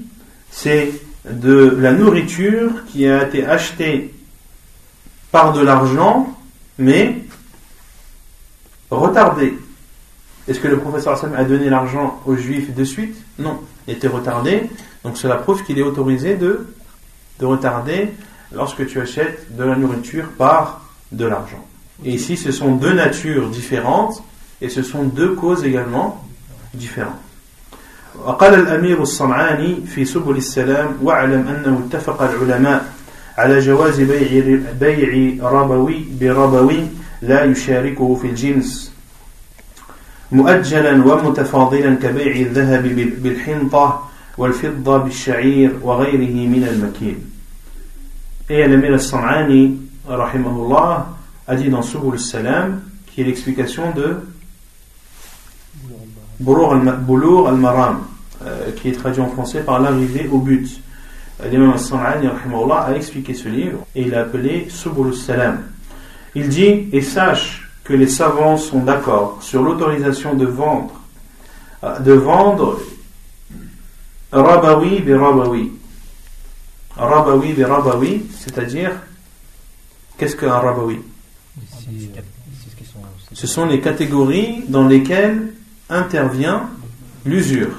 [0.52, 0.92] c'est
[1.30, 4.14] de la nourriture qui a été achetée
[5.32, 6.36] par de l'argent,
[6.78, 7.18] mais
[8.90, 9.58] retardée.
[10.48, 14.70] Est-ce que le professeur a donné l'argent aux juifs de suite Non, il était retardé.
[15.04, 16.68] Donc cela prouve qu'il est autorisé de,
[17.40, 18.12] de retarder
[18.52, 21.66] lorsque tu achètes de la nourriture par de l'argent.
[22.04, 24.22] Et ici, ce sont deux natures différentes
[24.62, 26.26] et ce sont deux causes également
[26.74, 27.20] différentes.
[28.26, 32.94] وقال الأمير الصنعاني في سبل السلام واعلم أنه اتفق العلماء
[33.39, 35.11] على جواز بيع بيع
[35.51, 36.87] ربوي بربوي
[37.23, 38.93] لا يشاركه في الجنس
[40.33, 42.83] مؤجلا ومتفاضلا كبيع الذهب
[43.23, 44.09] بالحنطة
[44.39, 47.19] والفضة بالشعير وغيره من المكين
[48.51, 49.77] أي الأمير الصنعاني
[50.09, 51.07] رحمه الله
[51.49, 52.83] أدي سبل السلام
[53.17, 54.09] كي l'explication de
[56.41, 58.03] بلوغ المرام
[58.43, 60.29] euh, qui est traduit en français par l'arrivée.
[61.45, 65.63] L'imam rahimahullah, a expliqué ce livre et il l'a appelé Subul al-Salam.
[66.35, 71.01] Il dit, et sache que les savants sont d'accord sur l'autorisation de vendre,
[72.01, 72.81] de vendre
[74.33, 75.73] Rabawi bi Rabawi.
[76.97, 78.93] Rabawi bi Rabawi, c'est-à-dire,
[80.19, 81.01] qu'est-ce qu'un Rabawi?
[83.33, 85.55] Ce sont les catégories dans lesquelles
[85.89, 86.69] intervient
[87.25, 87.71] l'usure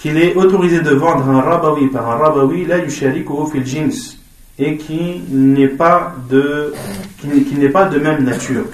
[0.00, 4.16] qu'il est autorisé de vendre un rabawi par un rabawi, la yushariku fil jins,
[4.58, 6.72] et qui n'est pas de
[7.20, 8.64] qui, qui n'est pas de même nature.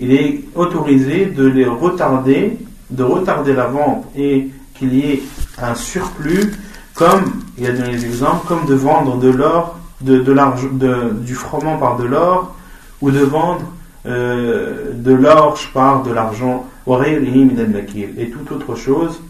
[0.00, 2.58] Il est autorisé de les retarder,
[2.90, 5.22] de retarder la vente et qu'il y ait
[5.62, 6.52] un surplus,
[6.94, 7.24] comme
[7.56, 10.34] il y a donné des exemples, comme de vendre de l'or, de, de,
[10.72, 12.54] de, du froment par de l'or,
[13.00, 13.62] ou de vendre
[14.08, 19.20] euh, de l'orge par de l'argent, et toute autre chose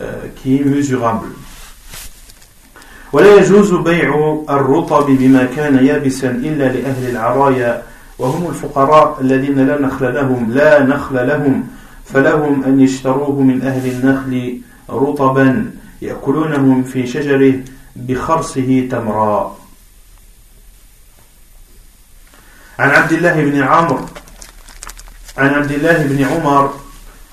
[0.00, 1.28] euh, qui est mesurable.
[3.12, 7.82] ولا يجوز بيع الرطب بما كان يابسا إلا لأهل العرايا
[8.18, 10.52] وهم الفقراء الذين لا نخل لهم.
[10.52, 11.68] لا نخل لهم.
[12.04, 14.58] فلهم أن يشتروه من أهل النخل
[14.90, 15.70] رطبا
[16.02, 17.54] يأكلونه في شجره
[17.96, 19.56] بخرصه تمرا.
[22.78, 23.98] عن عبد الله بن عمرو
[25.38, 26.70] عن عبد الله بن عمر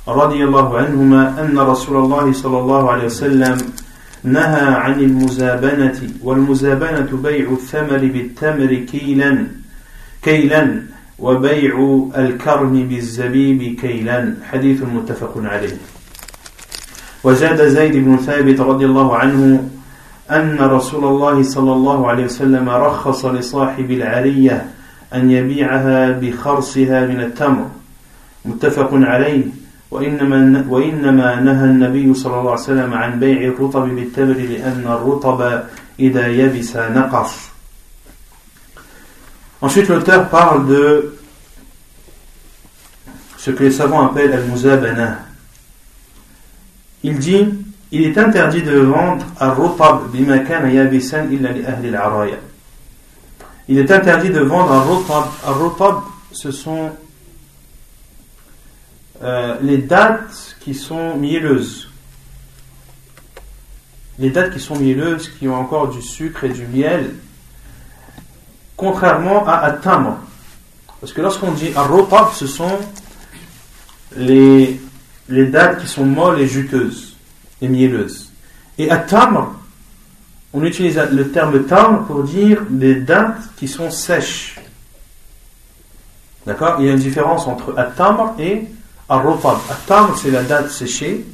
[0.08, 3.58] رضي الله عنهما أن رسول الله صلى الله عليه وسلم
[4.24, 9.48] نهى عن المزابنة والمزابنة بيع الثمر بالتمر كيلا
[10.22, 10.82] كيلا
[11.20, 11.74] وبيع
[12.18, 14.36] الكرم بالزبيب كيلا.
[14.52, 15.78] حديث متفق عليه.
[17.24, 19.70] وزاد زيد بن ثابت رضي الله عنه
[20.32, 24.75] أن رسول الله صلى الله عليه وسلم رخص لصاحب العرية
[25.16, 27.70] أن يبيعها بخرصها من التمر
[28.46, 29.44] متفق عليه
[29.92, 35.62] وإنما, وإنما نهى النبي صلى الله عليه وسلم عن بيع الرطب بالتمر لأن الرطب
[36.00, 37.56] إذا يبس نقص
[39.62, 41.18] Ensuite, l'auteur parle de
[43.38, 45.20] ce que les savants appellent al-muzabana.
[47.04, 47.48] Il dit
[47.92, 52.38] il est interdit de vendre al-rutab bimakan yabisan illa li ahli al-araya.
[53.68, 55.26] Il est interdit de vendre al-rutab.
[55.46, 56.02] Al-rutab,
[56.32, 56.92] ce sont
[59.24, 61.90] euh, les dates qui sont mielleuses.
[64.20, 67.16] Les dates qui sont mielleuses, qui ont encore du sucre et du miel,
[68.78, 70.18] contrairement à At-Tamr.
[71.02, 72.80] Parce que lorsqu'on dit Ar-Rotab, ce sont
[74.16, 74.80] les,
[75.28, 77.18] les dates qui sont molles et juteuses
[77.62, 78.32] et mielleuses.
[78.78, 79.54] Et At-Tamr,
[80.56, 84.56] on utilise le terme Tamr pour dire des dates qui sont sèches.
[86.48, 86.78] D'accord?
[86.80, 88.64] Il y a une différence entre At-Tamr et
[89.10, 89.58] Ar-Rotab.
[90.16, 91.26] C'est la date séchée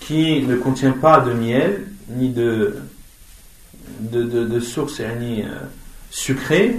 [0.00, 2.76] qui ne contient pas de miel, ni de,
[4.00, 5.42] de, source, ni.
[5.42, 5.46] Euh,
[6.10, 6.76] sucré,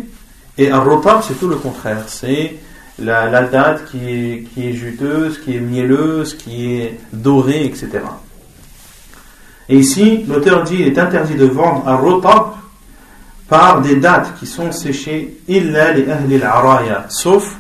[0.58, 2.04] et repas, c'est tout le contraire.
[2.08, 2.58] C'est
[3.00, 8.02] la, date qui est juteuse, qui est mielleuse, qui est dorée, etc.
[9.70, 12.58] Et ici, l'auteur dit il est interdit de vendre un repas
[13.48, 17.56] par des dates qui sont séchées, illa li ahli al-araya, sauf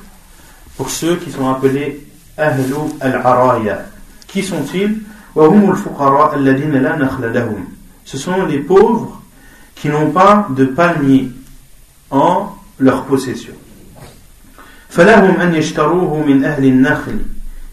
[0.75, 2.05] pour ceux qui sont appelés
[2.37, 3.85] ahlu al-araya.
[4.27, 4.97] Qui sont-ils?
[8.05, 9.21] Ce sont les pauvres
[9.75, 11.29] qui n'ont pas de palmier
[12.09, 13.53] en leur possession.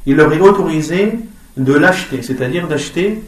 [0.06, 1.18] Il leur est autorisé
[1.56, 3.22] de l'acheter, c'est-à-dire d'acheter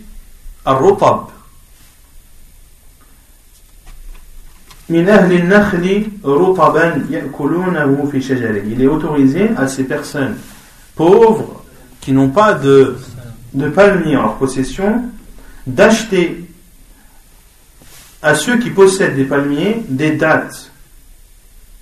[8.66, 10.36] Il est autorisé à ces personnes
[10.94, 11.62] pauvres
[12.00, 12.96] qui n'ont pas de,
[13.54, 15.04] de palmier en leur possession
[15.66, 16.44] d'acheter
[18.22, 20.70] à ceux qui possèdent des palmiers des dates.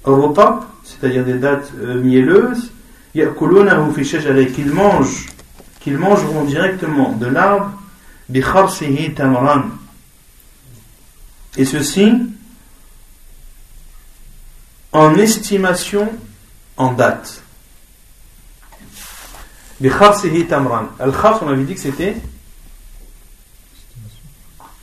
[0.04, 2.70] Rotab, c'est-à-dire des dates euh, mielleuses,
[3.14, 5.26] qu'ils mangent,
[5.80, 7.70] qu'ils mangeront directement de l'arbre.
[11.56, 12.12] Et ceci
[14.92, 16.08] en estimation
[16.76, 17.42] en date.
[20.48, 20.88] tamran.
[20.98, 22.16] Al-khars, on avait dit que c'était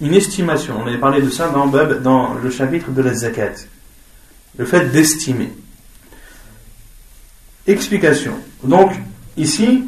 [0.01, 0.81] une estimation.
[0.81, 3.53] On avait parlé de ça dans, dans le chapitre de la zakat.
[4.57, 5.51] Le fait d'estimer.
[7.65, 8.35] Explication.
[8.63, 8.93] Donc,
[9.37, 9.85] ici,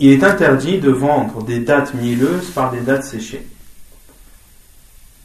[0.00, 3.46] il est interdit de vendre des dates mielleuses par des dates séchées.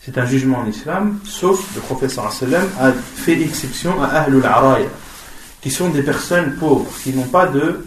[0.02, 4.90] C'est un jugement en islam, sauf le professeur sallam a fait exception à Ahlul Araya,
[5.62, 7.86] qui sont des personnes pauvres, qui n'ont pas de,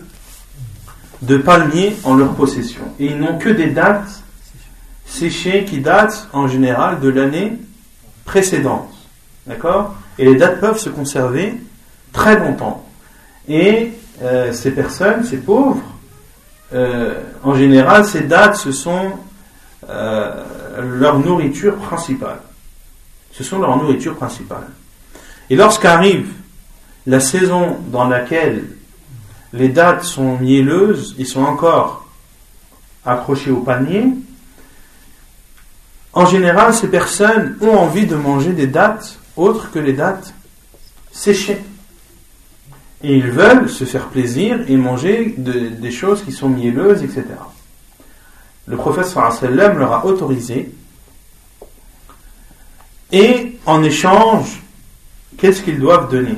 [1.23, 2.83] de palmiers en leur possession.
[2.99, 4.23] Et ils n'ont que des dates
[5.07, 7.53] séchées qui datent en général de l'année
[8.25, 8.91] précédente.
[9.47, 9.95] D'accord?
[10.19, 11.55] Et les dates peuvent se conserver
[12.13, 12.85] très longtemps.
[13.47, 15.83] Et euh, ces personnes, ces pauvres,
[16.73, 19.13] euh, en général, ces dates, ce sont
[19.89, 20.45] euh,
[20.83, 22.41] leur nourriture principale.
[23.33, 24.69] Ce sont leur nourriture principale.
[25.51, 26.29] Et lorsqu'arrive
[27.07, 28.65] la saison dans laquelle
[29.53, 32.07] les dates sont mielleuses, ils sont encore
[33.05, 34.13] accrochés au panier,
[36.13, 40.35] en général, ces personnes ont envie de manger des dates autres que les dates
[41.13, 41.63] séchées.
[43.03, 47.25] Et ils veulent se faire plaisir et manger des choses qui sont mielleuses, etc.
[48.67, 48.77] Le
[49.31, 50.73] sallam leur a autorisé.
[53.13, 54.63] Et en échange,
[55.39, 56.37] qu'est-ce qu'ils doivent donner?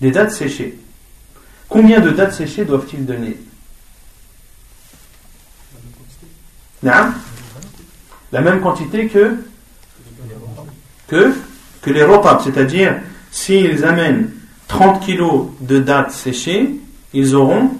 [0.00, 0.78] Des dates séchées.
[1.68, 3.38] Combien de dates séchées doivent-ils donner?
[6.82, 9.36] La même quantité que
[11.08, 11.34] que,
[11.82, 13.00] que les repas, c'est-à-dire
[13.32, 14.30] S'ils amènent
[14.68, 16.70] 30 kilos de dattes séchées,
[17.14, 17.70] ils auront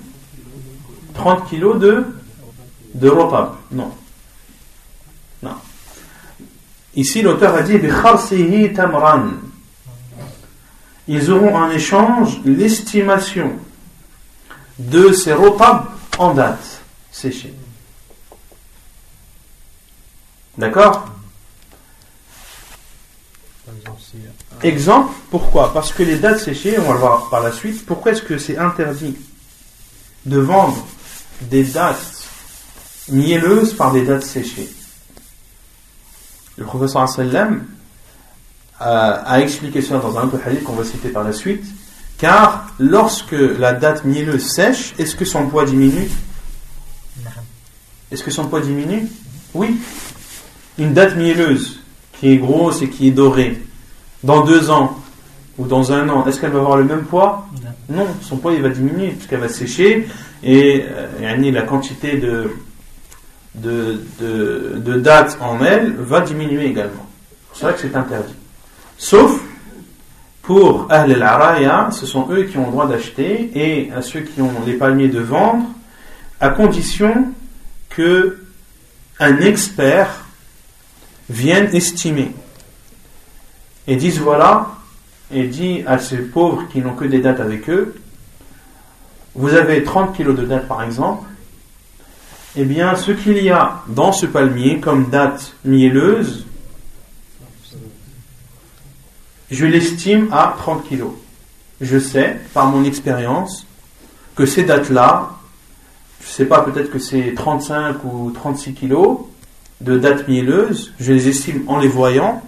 [1.15, 2.07] 30 kilos de,
[2.95, 3.11] de.
[3.71, 3.93] Non.
[5.43, 5.55] Non.
[6.95, 7.79] Ici, l'auteur a dit
[8.75, 9.25] tamran.
[11.07, 13.53] Ils auront en échange l'estimation
[14.79, 17.55] de ces repas en date séchées.
[20.57, 21.07] D'accord?
[24.63, 25.73] Exemple, pourquoi?
[25.73, 28.39] Parce que les dates séchées, on va le voir par la suite, pourquoi est-ce que
[28.39, 29.17] c'est interdit
[30.25, 30.87] de vendre
[31.43, 32.29] des dates
[33.09, 34.71] mielleuses par des dates séchées?
[36.57, 37.09] Le professeur
[38.79, 41.65] a, expliqué ça dans un autre hadith qu'on va citer par la suite,
[42.19, 46.09] car lorsque la date mielleuse sèche, est-ce que son poids diminue?
[48.13, 49.09] Est-ce que son poids diminue?
[49.55, 49.81] Oui.
[50.79, 51.81] Une date mielleuse
[52.21, 53.61] qui est grosse et qui est dorée,
[54.25, 54.99] dans deux ans
[55.59, 57.47] ou dans un an, est-ce qu'elle va avoir le même poids?
[57.89, 58.07] Non.
[58.23, 60.09] son poids il va diminuer puisqu'elle va sécher
[60.43, 62.51] et euh, la quantité de,
[63.55, 67.07] de, de, dates en elle va diminuer également.
[67.53, 68.35] C'est vrai que c'est interdit.
[68.97, 69.41] Sauf
[70.43, 74.41] pour Ahl al-Araya, ce sont eux qui ont le droit d'acheter et à ceux qui
[74.41, 75.65] ont les palmiers de vendre,
[76.41, 77.29] à condition
[77.91, 78.39] que
[79.21, 80.25] un expert
[81.31, 82.33] vienne estimer
[83.87, 84.71] et disent voilà,
[85.33, 87.95] et dit à ces pauvres qui n'ont que des dates avec eux,
[89.35, 91.27] vous avez 30 kilos de dates par exemple,
[92.57, 96.47] eh bien ce qu'il y a dans ce palmier comme date mielleuse,
[99.51, 101.13] je l'estime à 30 kilos.
[101.81, 103.67] Je sais, par mon expérience,
[104.35, 105.31] que ces dates-là,
[106.21, 109.19] je ne sais pas, peut-être que c'est 35 ou 36 kilos
[109.81, 112.43] de dates mielleuses, je les estime en les voyant,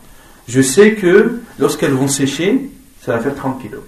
[0.49, 2.71] je sais que lorsqu'elles vont sécher,
[3.03, 3.83] ça va faire 30 kilos.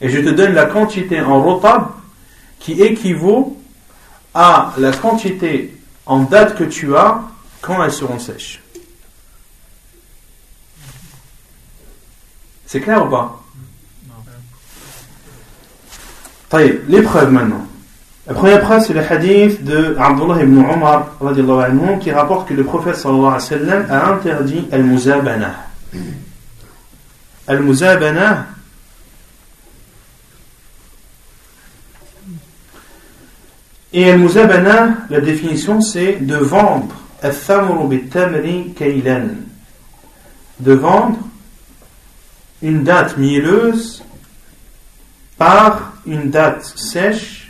[0.00, 1.88] Et je te donne la quantité en rotab
[2.58, 3.56] qui équivaut
[4.34, 7.22] à la quantité en date que tu as
[7.60, 8.60] quand elles seront sèches.
[12.66, 13.40] C'est clair ou pas?
[16.88, 17.66] L'épreuve maintenant.
[18.26, 22.64] La première preuve, c'est le hadith de Abdullah ibn Umar anhu, qui rapporte que le
[22.64, 25.54] prophète sallallahu alayhi wa sallam a interdit al-muzabana.
[27.46, 28.46] Al-muzabana,
[33.92, 36.94] et al-muzabana, la définition c'est de vendre
[40.60, 41.18] de vendre
[42.62, 44.02] une date mielleuse
[45.38, 47.43] par une date sèche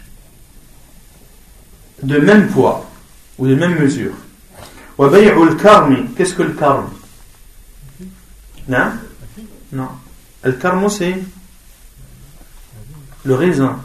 [2.03, 2.91] de même poids
[3.39, 4.15] ou de même mesure.
[6.17, 6.89] Qu'est-ce que le karm
[8.69, 8.93] Non
[9.73, 9.89] Non.
[10.45, 11.17] Al-karmo, c'est
[13.25, 13.81] le raisin.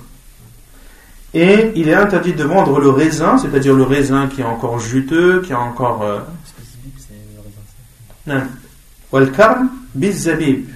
[1.33, 5.41] Et il est interdit de vendre le raisin, c'est-à-dire le raisin qui est encore juteux,
[5.41, 6.03] qui est encore.
[6.03, 6.19] Euh...
[8.27, 8.41] Non.
[9.13, 10.67] Al-karm, biz-zabib.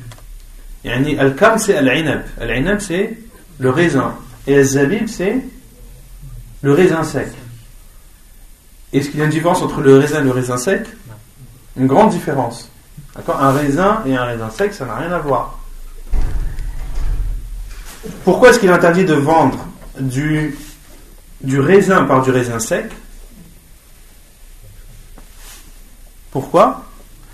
[0.86, 2.24] Al-karm, c'est al-inab.
[2.40, 3.18] Al-inab, c'est
[3.60, 4.16] le raisin.
[4.48, 5.44] Et al-zabib, c'est
[6.64, 7.28] le raisin sec.
[8.94, 10.88] Est-ce qu'il y a une différence entre le raisin et le raisin sec
[11.78, 12.72] Une grande différence.
[13.28, 15.60] Un raisin et un raisin sec, ça n'a rien à voir.
[18.24, 19.68] Pourquoi est-ce qu'il est interdit de vendre
[20.00, 20.58] du,
[21.42, 22.86] du raisin par du raisin sec?
[26.32, 26.86] Pourquoi?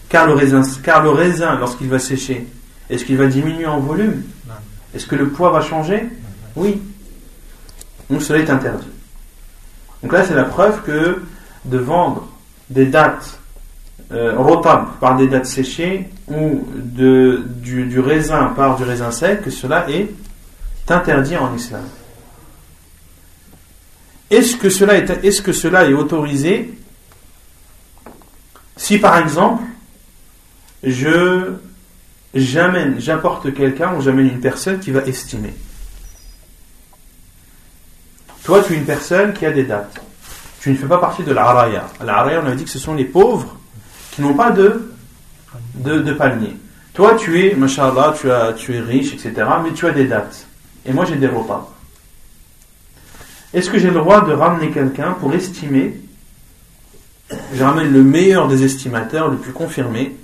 [0.09, 2.47] Car le, raisin, car le raisin, lorsqu'il va sécher,
[2.89, 4.23] est-ce qu'il va diminuer en volume?
[4.95, 6.09] Est-ce que le poids va changer?
[6.55, 6.81] Oui.
[8.09, 8.87] Donc cela est interdit.
[10.01, 11.21] Donc là, c'est la preuve que
[11.65, 12.27] de vendre
[12.69, 13.39] des dates
[14.11, 17.43] euh, rotables par des dates séchées ou du,
[17.85, 20.09] du, raisin par du raisin sec, que cela est
[20.87, 21.83] interdit en islam.
[24.29, 26.73] Est-ce que cela est, autorisé
[28.77, 29.63] si par exemple
[32.33, 35.53] j'apporte quelqu'un ou j'amène une personne qui va estimer?
[38.49, 40.01] Toi, tu es une personne qui a des dates.
[40.59, 41.85] Tu ne fais pas partie de l'araya.
[42.03, 43.55] L'araya, on a dit que ce sont les pauvres
[44.09, 44.91] qui n'ont pas de,
[45.75, 46.17] de, de.
[46.95, 50.47] Toi, tu es, mashallah, tu, as, tu es riche, etc., mais tu as des dates.
[50.87, 51.71] Et moi, j'ai des repas.
[53.53, 56.01] Est-ce que j'ai le droit de ramener quelqu'un pour estimer?
[57.53, 60.15] Je ramène le meilleur des estimateurs, le plus confirmé,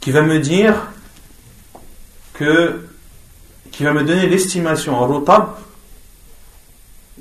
[0.00, 0.74] qui va me dire
[2.34, 2.86] que
[3.70, 5.54] qui va me donner l'estimation en rotab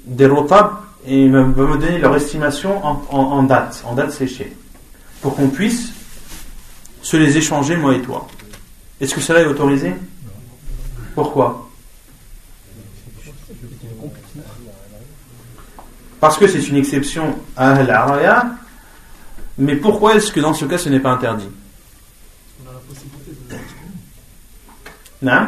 [0.10, 0.72] des rotab
[1.06, 4.56] et va me donner leur estimation en, date, en date séchée,
[5.22, 5.94] pour qu'on puisse
[7.02, 8.28] se les échanger moi et toi.
[9.00, 9.94] Est-ce que cela est autorisé?
[11.16, 11.70] Pourquoi?
[16.20, 18.48] Parce que c'est une exception à l'araya,
[19.58, 21.48] mais pourquoi est-ce que dans ce cas ce n'est pas interdit?
[25.22, 25.48] Non.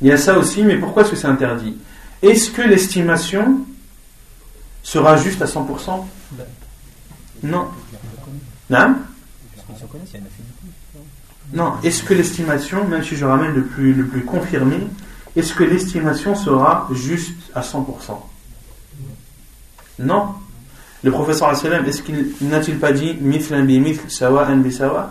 [0.00, 1.76] Il y a ça aussi, mais pourquoi est-ce que c'est interdit?
[2.22, 3.60] Est-ce que l'estimation
[4.86, 6.06] sera juste à 100%
[7.42, 7.66] Non.
[8.70, 8.94] Non
[11.52, 11.72] Non.
[11.82, 14.76] Est-ce que l'estimation, même si je ramène le plus, le plus confirmé,
[15.34, 17.84] est-ce que l'estimation sera juste à 100%
[19.98, 20.34] Non.
[21.02, 23.42] Le professeur est-ce qu'il n'a-t-il pas dit bi
[24.08, 25.10] sawa'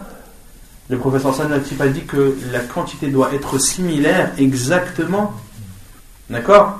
[0.89, 5.33] Le professeur n'a-t-il pas dit que la quantité doit être similaire exactement?
[6.29, 6.79] D'accord?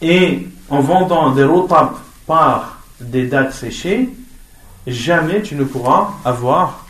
[0.00, 1.90] Et en vendant des rotab
[2.26, 4.08] par des dates séchées,
[4.86, 6.86] jamais tu ne pourras avoir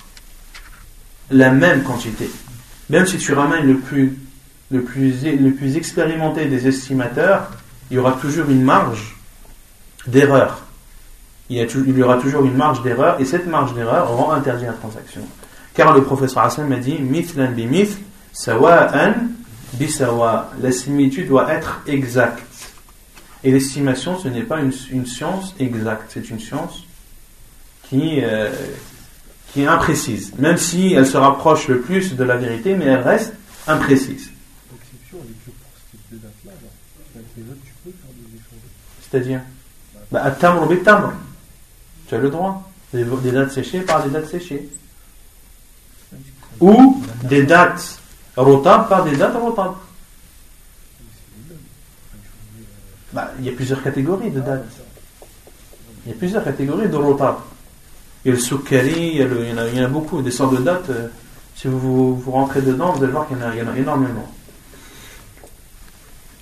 [1.31, 2.31] la même quantité.
[2.91, 3.79] Même si tu ramènes le
[4.83, 7.51] plus, expérimenté des estimateurs,
[7.91, 9.17] il y aura toujours une marge
[10.07, 10.63] d'erreur.
[11.49, 15.23] Il, y aura toujours une marge d'erreur, et cette marge d'erreur rend interdit la transaction.
[15.75, 17.89] Car le professeur Hassan m'a dit Mithlan bi
[18.33, 19.13] sawa'an
[19.75, 20.51] bi sawa.
[20.61, 22.43] La similitude doit être exacte.
[23.47, 26.83] Et l'estimation, ce n'est pas une, une, science exacte, c'est une science
[27.85, 28.51] qui, euh,
[29.53, 30.35] qui est imprécise.
[30.37, 33.35] Même si elle se rapproche le plus de la vérité, mais elle reste
[33.69, 34.33] imprécise.
[39.01, 39.43] C'est-à-dire
[40.11, 40.45] bah, Tu
[42.17, 42.69] as le droit.
[42.93, 44.69] Des dates séchées par des dates séchées
[46.59, 48.01] ou des dates
[48.37, 49.77] rotables par des dates rotables.
[53.17, 54.67] Bah, il y a plusieurs catégories de dates.
[56.05, 57.39] Il y a plusieurs catégories de rotables.
[58.23, 60.91] Il y a le soukari, il, y, en a, beaucoup, des sortes de dates.
[60.91, 61.09] Euh,
[61.55, 64.31] si vous, vous, rentrez dedans, vous allez voir qu'il y, en a énormément.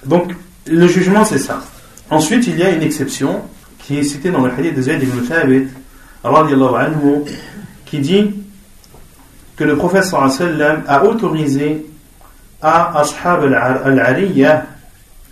[0.05, 0.35] Donc,
[0.67, 1.63] le jugement, c'est ça.
[2.11, 3.43] Ensuite, il y a une exception
[3.79, 5.69] qui est citée dans le hadith de Zayd ibn Thabit,
[7.87, 8.35] qui dit
[9.55, 11.87] que le prophète sallam a autorisé
[12.61, 14.67] à ashab al-ariya,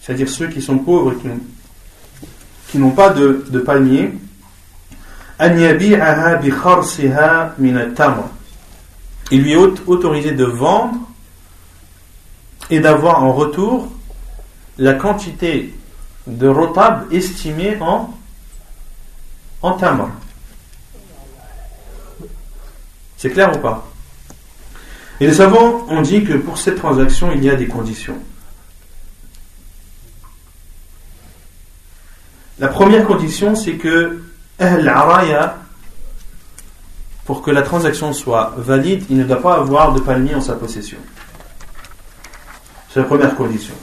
[0.02, 1.16] c'est-à-dire ceux qui sont pauvres et
[2.68, 4.12] qui n'ont pas de, de palmier,
[9.30, 9.56] il lui est
[9.86, 10.98] autorisé de vendre
[12.68, 13.92] et d'avoir en retour
[14.78, 15.72] la quantité
[16.26, 18.10] de rotab estimée en,
[19.62, 19.78] en.
[23.16, 23.88] C'est clair ou pas?
[25.20, 28.18] Et les savants ont dit que pour cette transaction, il y a des conditions.
[32.58, 34.22] La première condition, c'est que
[34.58, 35.58] Araya
[37.24, 40.54] pour que la transaction soit valide, il ne doit pas avoir de palmier en sa
[40.54, 40.98] possession.
[42.90, 43.74] C'est la première condition.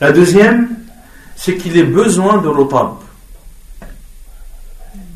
[0.00, 0.76] La deuxième,
[1.36, 2.94] c'est qu'il ait besoin de rotab.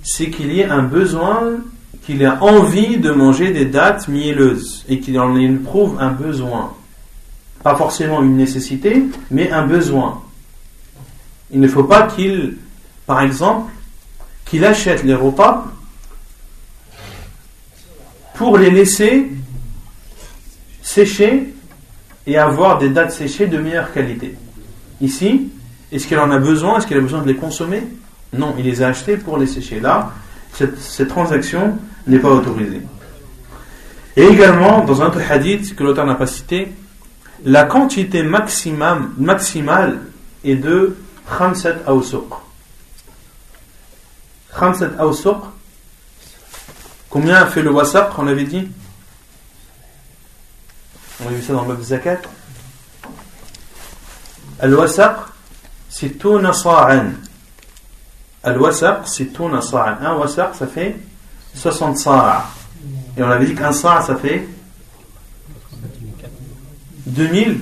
[0.02, 1.56] C'est qu'il y ait un besoin,
[2.04, 6.72] qu'il ait envie de manger des dates mielleuses et qu'il en éprouve un besoin.
[7.64, 10.22] Pas forcément une nécessité, mais un besoin.
[11.50, 12.56] Il ne faut pas qu'il,
[13.06, 13.72] par exemple,
[14.44, 15.66] qu'il achète les repas
[18.34, 19.28] pour les laisser
[20.82, 21.54] sécher
[22.26, 24.34] et avoir des dates séchées de meilleure qualité.
[25.00, 25.48] Ici,
[25.92, 26.78] est-ce qu'il en a besoin?
[26.78, 27.82] Est-ce qu'il a besoin de les consommer?
[28.32, 29.80] Non, il les a achetés pour les sécher.
[29.80, 30.12] Là,
[30.52, 32.80] cette, transaction n'est pas autorisée.
[34.16, 36.72] Et également, dans un autre hadith que l'auteur n'a pas cité,
[37.44, 39.98] la quantité maximum, maximale
[40.44, 40.96] est de
[41.28, 42.32] khamsat awsuq.
[44.54, 45.38] Khamsat awsuq,
[47.10, 48.68] combien a fait le wasaq, on avait dit
[51.24, 52.20] On a vu ça dans le zakat.
[54.58, 55.16] Al-wasaq,
[55.88, 56.40] c'est tout.
[58.42, 59.46] Al-wasaq, c'est tout.
[59.46, 60.96] Un wasaq, ça fait
[61.54, 62.46] 60 sa'a.
[63.16, 64.48] Et on avait dit qu'un sa'a, ça fait
[67.06, 67.60] 2000,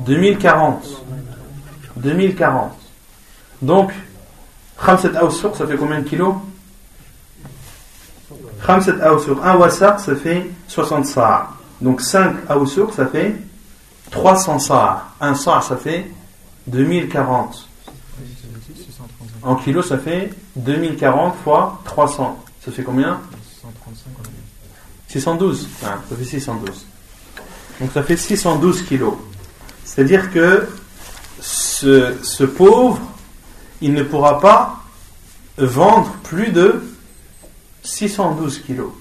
[0.00, 1.02] 2040.
[1.96, 2.83] 2040.
[3.64, 3.92] Donc,
[4.84, 6.34] Khamset Awsur, ça fait combien de kilos
[8.66, 11.50] Khamset Awsur, un wasaq, ça fait 60 sa'a.
[11.80, 13.36] Donc 5 Awsur, ça fait
[14.10, 15.08] 300 sa'a.
[15.20, 16.10] Un sa'a, ça fait
[16.66, 17.68] 2040.
[19.42, 22.38] En kilos, ça fait 2040 fois 300.
[22.64, 23.20] Ça fait combien
[25.08, 25.68] 612.
[25.84, 26.86] Ah, ça fait 612.
[27.80, 29.14] Donc ça fait 612 kilos.
[29.84, 30.66] C'est-à-dire que
[31.40, 33.00] ce, pauvre,
[33.84, 34.82] il ne pourra pas
[35.58, 36.82] vendre plus de
[37.82, 38.92] 612 kilos.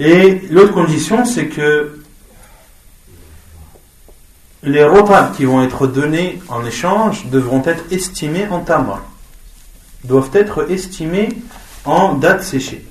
[0.00, 2.00] Et l'autre condition, c'est que
[4.64, 9.02] les repas qui vont être donnés en échange devront être estimés en tamar
[10.02, 11.28] doivent être estimés
[11.84, 12.84] en date séchée.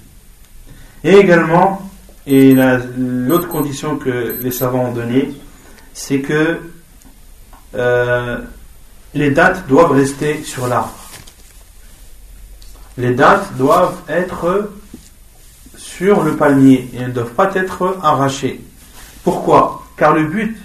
[1.04, 1.87] Et également,
[2.28, 2.54] et
[2.98, 5.32] l'autre condition que les savants ont donnée,
[5.94, 6.60] c'est que
[7.74, 8.38] euh,
[9.14, 10.94] les dates doivent rester sur l'arbre.
[12.98, 14.72] Les dates doivent être
[15.78, 18.60] sur le palmier et ne doivent pas être arrachées.
[19.24, 19.86] Pourquoi?
[19.96, 20.58] Car le but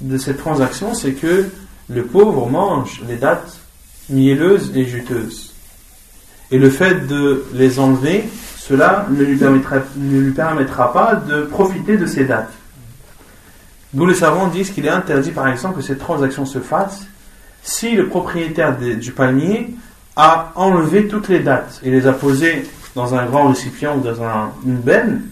[0.00, 1.48] de cette transaction, c'est que
[1.88, 3.58] le pauvre mange les dates
[4.08, 5.54] mielleuses et juteuses.
[6.50, 8.24] Et le fait de les enlever,
[8.68, 12.52] cela ne lui permettra, pas de profiter de ces dates.
[13.94, 17.06] Nous les savants disent qu'il est interdit par exemple que cette transaction se fasse
[17.62, 19.74] si le propriétaire du palmier
[20.16, 24.50] a enlevé toutes les dates et les a posées dans un grand récipient ou dans
[24.64, 25.22] une benne.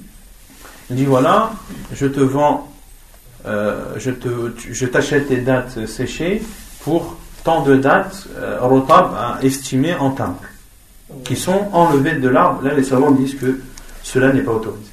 [0.91, 1.53] Il dit voilà,
[1.93, 2.73] je te vends,
[3.47, 6.41] euh, je, te, je t'achète tes dates séchées
[6.85, 9.11] pour tant de dates euh, rotab
[9.43, 10.54] estimées en temple
[11.24, 13.60] qui sont enlevés de l'arbre, là les savants disent que
[14.04, 14.92] cela n'est pas autorisé.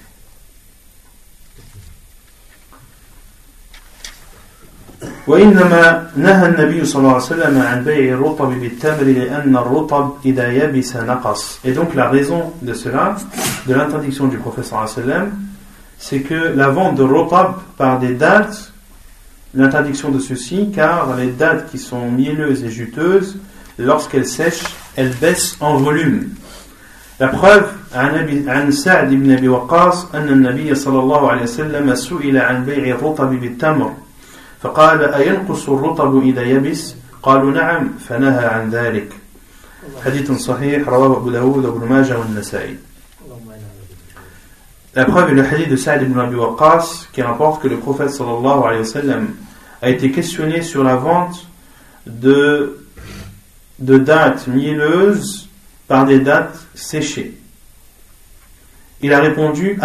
[5.27, 10.97] وإنما نهى النبي صلى الله عليه وسلم عن بيع الرطب بالتمر لأن الرطب إذا يبس
[10.97, 11.61] نقص.
[11.65, 13.17] Et donc la raison de cela,
[13.67, 15.33] de l'interdiction du prophète صلى الله عليه وسلم,
[15.99, 18.73] c'est que la vente de rotab par des dates,
[19.55, 23.39] l'interdiction de ceci, car les dates qui sont mielleuses et juteuses,
[23.79, 26.30] lorsqu'elles sèchent, elles baissent en volume.
[27.20, 32.66] La preuve, عن سعد بن أبي وقاص أن النبي صلى الله عليه وسلم سئل عن
[32.66, 33.94] بيع الرطب بالتمر
[34.62, 39.14] فقال أينقص الرطب إذا يبس قالوا نعم فنهى عن ذلك
[40.06, 42.78] حديث صحيح رواه أبو داود وابن ماجه والنسائي
[44.94, 48.10] La preuve est le hadith de Sa'd ibn Abi Waqqas qui rapporte que le prophète
[48.10, 49.28] sallallahu alayhi wa sallam
[49.82, 51.48] a été questionné sur la vente
[52.06, 52.81] de
[53.82, 55.50] de dates mielleuses
[55.88, 57.38] par des dates séchées.
[59.02, 59.78] Il a répondu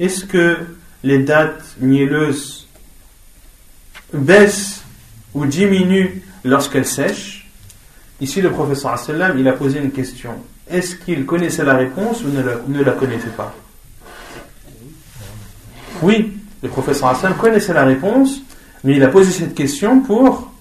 [0.00, 0.56] Est-ce que
[1.04, 2.66] les dates mielleuses
[4.12, 4.82] baissent
[5.34, 7.46] ou diminuent lorsqu'elles sèchent?
[8.20, 8.98] Ici, le professeur
[9.36, 10.34] il a posé une question.
[10.70, 13.54] Est-ce qu'il connaissait la réponse ou ne la, connaissait pas?
[16.00, 18.40] Oui, le professeur connaissait la réponse,
[18.84, 20.51] mais il a posé cette question pour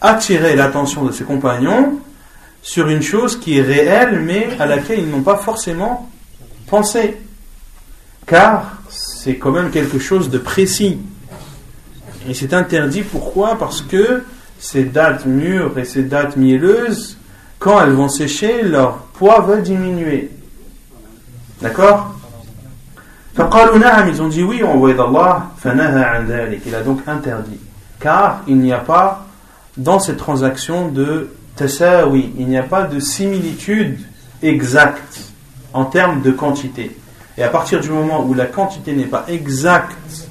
[0.00, 2.00] attirer l'attention de ses compagnons
[2.62, 6.10] sur une chose qui est réelle mais à laquelle ils n'ont pas forcément
[6.66, 7.16] pensé.
[8.26, 10.98] Car c'est quand même quelque chose de précis.
[12.28, 13.56] Et c'est interdit pourquoi?
[13.58, 14.22] Parce que
[14.58, 17.16] ces dates mûres et ces dates mielleuses,
[17.58, 20.30] quand elles vont sécher, leur poids va diminuer.
[21.62, 22.14] D'accord?
[24.08, 27.58] ils ont dit oui, envoyé d'Allah, il a donc interdit.
[28.00, 29.27] Car il n'y a pas
[29.77, 33.99] dans cette transaction de tasawi, il n'y a pas de similitude
[34.41, 35.31] exacte
[35.73, 36.95] en termes de quantité.
[37.37, 40.29] Et à partir du moment où la quantité n'est pas exacte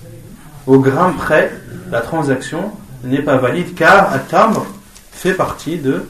[0.67, 1.53] au gramme près,
[1.91, 2.73] la transaction
[3.05, 4.65] n'est pas valide car At-Tamr
[5.11, 6.05] fait partie de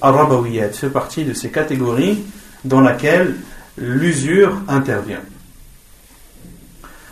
[0.00, 2.22] Arabawiyat, fait partie de ces catégories
[2.64, 3.34] dans laquelle
[3.76, 5.22] l'usure intervient.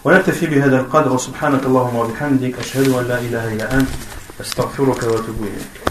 [0.06, 3.88] ونكتفي بهذا القدر وسبحانك اللهم وبحمدك أشهد أن لا إله إلا أنت
[4.40, 5.89] أستغفرك وأتوب إليك